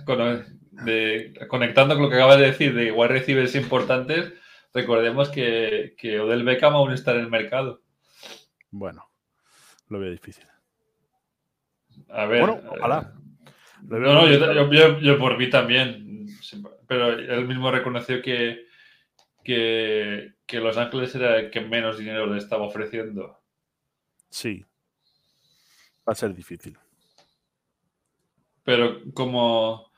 de, 0.84 1.47
Conectando 1.47 1.95
con 1.95 2.04
lo 2.04 2.10
que 2.12 2.15
acabas 2.17 2.38
de 2.38 2.45
decir 2.45 2.76
de 2.76 2.91
wide 2.91 3.08
receivers 3.08 3.56
importantes, 3.56 4.34
Recordemos 4.73 5.30
que, 5.30 5.95
que 5.97 6.19
Odell 6.19 6.43
Beckham 6.43 6.75
aún 6.75 6.91
está 6.91 7.12
en 7.13 7.19
el 7.19 7.30
mercado. 7.30 7.82
Bueno, 8.69 9.10
lo 9.89 9.99
veo 9.99 10.12
difícil. 10.12 10.45
A 12.10 12.25
ver. 12.25 12.41
Bueno, 12.41 12.62
ojalá. 12.69 13.13
no, 13.84 13.99
no, 13.99 14.27
yo, 14.71 14.99
yo, 14.99 15.17
por 15.17 15.38
mí 15.38 15.49
también. 15.49 16.27
Pero 16.88 17.10
él 17.10 17.47
mismo 17.47 17.71
reconoció 17.71 18.21
que, 18.21 18.65
que, 19.43 20.34
que, 20.45 20.60
Los 20.60 20.77
Ángeles 20.77 21.13
era 21.15 21.39
el 21.39 21.51
que 21.51 21.62
menos 21.62 21.97
dinero 21.97 22.27
le 22.27 22.38
estaba 22.38 22.65
ofreciendo. 22.65 23.39
Sí. 24.30 24.65
Va 26.08 26.13
a 26.13 26.15
ser 26.15 26.34
difícil. 26.34 26.77
Pero 28.63 29.01
como, 29.13 29.91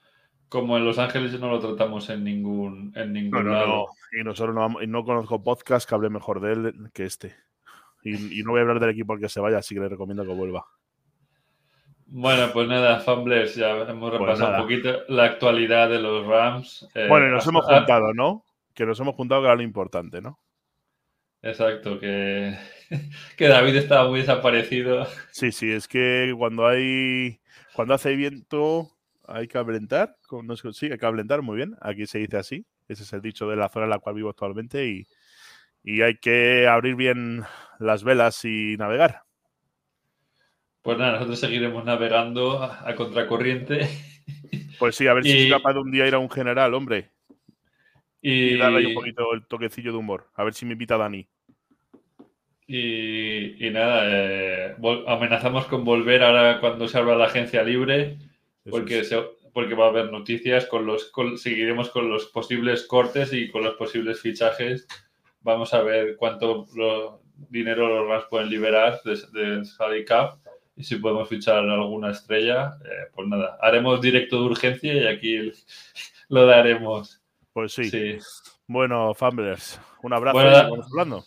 como 0.48 0.78
en 0.78 0.86
Los 0.86 0.98
Ángeles 0.98 1.40
no 1.40 1.50
lo 1.50 1.60
tratamos 1.60 2.10
en 2.10 2.24
ningún, 2.24 2.94
en 2.96 3.14
ningún 3.14 3.46
no, 3.46 3.52
lado. 3.52 3.68
No. 3.68 3.88
Y 4.12 4.24
nosotros 4.24 4.56
no, 4.56 4.70
no, 4.88 5.06
conozco 5.06 5.44
podcast 5.44 5.88
que 5.88 5.96
hable 5.96 6.10
mejor 6.10 6.42
de 6.42 6.52
él 6.54 6.90
que 6.94 7.06
este. 7.06 7.36
Y, 8.04 8.44
no 8.44 8.52
voy 8.52 8.60
a 8.60 8.62
hablar 8.62 8.80
del 8.80 8.92
equipo 8.92 9.14
al 9.14 9.20
que 9.20 9.30
se 9.30 9.40
vaya, 9.40 9.58
así 9.58 9.76
que 9.76 9.82
le 9.82 9.90
recomiendo 9.90 10.26
que 10.26 10.34
vuelva. 10.34 10.66
Bueno, 12.08 12.50
pues 12.52 12.68
nada, 12.68 13.00
Fumblers, 13.02 13.56
ya 13.56 13.72
hemos 13.72 14.10
pues 14.10 14.20
repasado 14.20 14.56
un 14.56 14.62
poquito 14.64 15.02
la 15.10 15.26
actualidad 15.26 15.90
de 15.90 16.00
los 16.00 16.26
Rams. 16.26 16.88
Eh, 16.96 17.08
bueno, 17.08 17.28
y 17.28 17.32
nos 17.32 17.46
hemos 17.46 17.66
juntado, 17.66 18.14
¿no? 18.14 18.46
Que 18.74 18.86
nos 18.86 19.00
hemos 19.00 19.16
juntado 19.16 19.42
que 19.42 19.48
era 19.48 19.56
lo 19.56 19.62
importante, 19.62 20.22
¿no? 20.22 20.40
Exacto, 21.42 22.00
que, 22.00 22.58
que 23.38 23.48
David 23.48 23.76
estaba 23.76 24.10
muy 24.10 24.22
desaparecido. 24.22 25.06
Sí, 25.32 25.52
sí, 25.52 25.72
es 25.72 25.88
que 25.88 26.34
cuando 26.36 26.66
hay 26.66 27.40
cuando 27.74 27.94
hace 27.94 28.16
viento 28.16 28.90
hay 29.26 29.48
que 29.48 29.58
ablentar, 29.58 30.18
no 30.44 30.56
sí, 30.58 30.88
hay 30.92 30.98
que 30.98 31.06
ablentar, 31.06 31.42
muy 31.42 31.56
bien, 31.56 31.78
aquí 31.82 32.08
se 32.08 32.20
dice 32.20 32.38
así, 32.38 32.66
ese 32.90 33.04
es 33.04 33.14
el 33.14 33.22
dicho 33.22 33.48
de 33.48 33.56
la 33.56 33.70
zona 33.70 33.86
en 33.86 33.92
la 33.92 34.00
cual 34.00 34.16
vivo 34.16 34.30
actualmente 34.30 34.86
y, 34.88 35.08
hay 36.02 36.18
que 36.18 36.68
abrir 36.68 36.96
bien 36.96 37.44
las 37.80 38.04
velas 38.04 38.44
y 38.46 38.76
navegar. 38.78 39.24
Pues 40.82 40.98
nada, 40.98 41.14
nosotros 41.14 41.40
seguiremos 41.40 41.84
navegando 41.86 42.62
a, 42.62 42.94
contracorriente. 42.96 43.88
Pues 44.78 44.96
sí, 44.96 45.08
a 45.08 45.14
ver 45.14 45.24
si 45.24 45.46
es 45.46 45.52
capaz 45.52 45.74
de 45.74 45.80
un 45.80 45.92
día 45.92 46.08
ir 46.08 46.14
a 46.14 46.20
un 46.20 46.30
general, 46.30 46.74
hombre. 46.74 47.10
Y, 48.22 48.56
darle 48.58 48.88
un 48.88 48.94
poquito 48.94 49.34
el 49.34 49.46
toquecillo 49.46 49.92
de 49.92 49.98
humor. 49.98 50.30
A 50.36 50.44
ver 50.46 50.54
si 50.54 50.66
me 50.66 50.74
invita 50.74 50.96
Dani. 50.96 51.28
Y, 52.72 53.70
nada, 53.72 54.04
eh, 54.06 54.76
amenazamos 55.08 55.66
con 55.66 55.84
volver 55.84 56.22
ahora 56.24 56.60
cuando 56.60 56.88
se 56.88 57.00
abra 57.00 57.18
la 57.18 57.26
agencia 57.26 57.64
libre, 57.64 58.20
porque, 58.70 59.04
porque 59.54 59.76
va 59.76 59.86
a 59.86 59.90
haber 59.90 60.12
noticias, 60.12 60.66
con 60.66 60.86
los, 60.86 61.12
seguiremos 61.38 61.90
con 61.90 62.10
los 62.10 62.28
posibles 62.28 62.86
cortes 62.88 63.34
y 63.34 63.50
con 63.50 63.64
los 63.64 63.76
posibles 63.76 64.22
fichajes. 64.22 64.88
Vamos 65.42 65.74
a 65.74 65.82
ver 65.82 66.16
cuánto 66.18 66.68
dinero 67.50 67.88
los 67.88 68.08
Rams 68.08 68.26
pueden 68.30 68.50
liberar 68.50 69.00
de, 69.04 69.16
de 69.16 70.06
Cup 70.06 70.40
y 70.80 70.84
si 70.84 70.96
podemos 70.96 71.28
fichar 71.28 71.58
alguna 71.58 72.12
estrella, 72.12 72.78
eh, 72.86 73.10
pues 73.14 73.28
nada, 73.28 73.58
haremos 73.62 74.00
directo 74.00 74.38
de 74.38 74.44
urgencia 74.44 74.94
y 74.94 75.08
aquí 75.08 75.52
lo 76.30 76.46
daremos. 76.46 77.22
Pues 77.52 77.74
sí. 77.74 78.18
Bueno, 78.66 79.14
Famblers, 79.14 79.80
un 80.04 80.14
abrazo 80.14 80.40
y 80.40 80.44
vamos 80.46 80.88
hablando. 80.90 81.26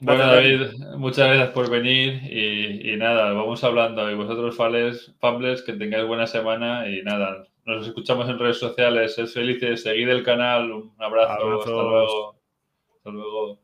Bueno, 0.00 0.26
David, 0.26 0.60
muchas 0.96 1.28
gracias 1.28 1.50
por 1.50 1.70
venir 1.70 2.22
y, 2.24 2.96
nada, 2.96 3.32
vamos 3.32 3.62
hablando. 3.62 4.10
Y 4.10 4.14
vosotros, 4.14 4.56
Famblers, 4.56 5.62
que 5.62 5.72
tengáis 5.74 6.06
buena 6.06 6.26
semana 6.26 6.88
y 6.88 7.02
nada, 7.02 7.44
nos 7.64 7.86
escuchamos 7.86 8.28
en 8.28 8.38
redes 8.38 8.58
sociales. 8.58 9.18
Es 9.18 9.34
felices, 9.34 9.82
seguid 9.82 10.08
el 10.08 10.22
canal. 10.22 10.70
Un 10.72 10.92
abrazo. 10.98 11.32
Hasta 11.32 11.44
luego. 11.70 12.36
Hasta 12.96 13.10
luego. 13.10 13.63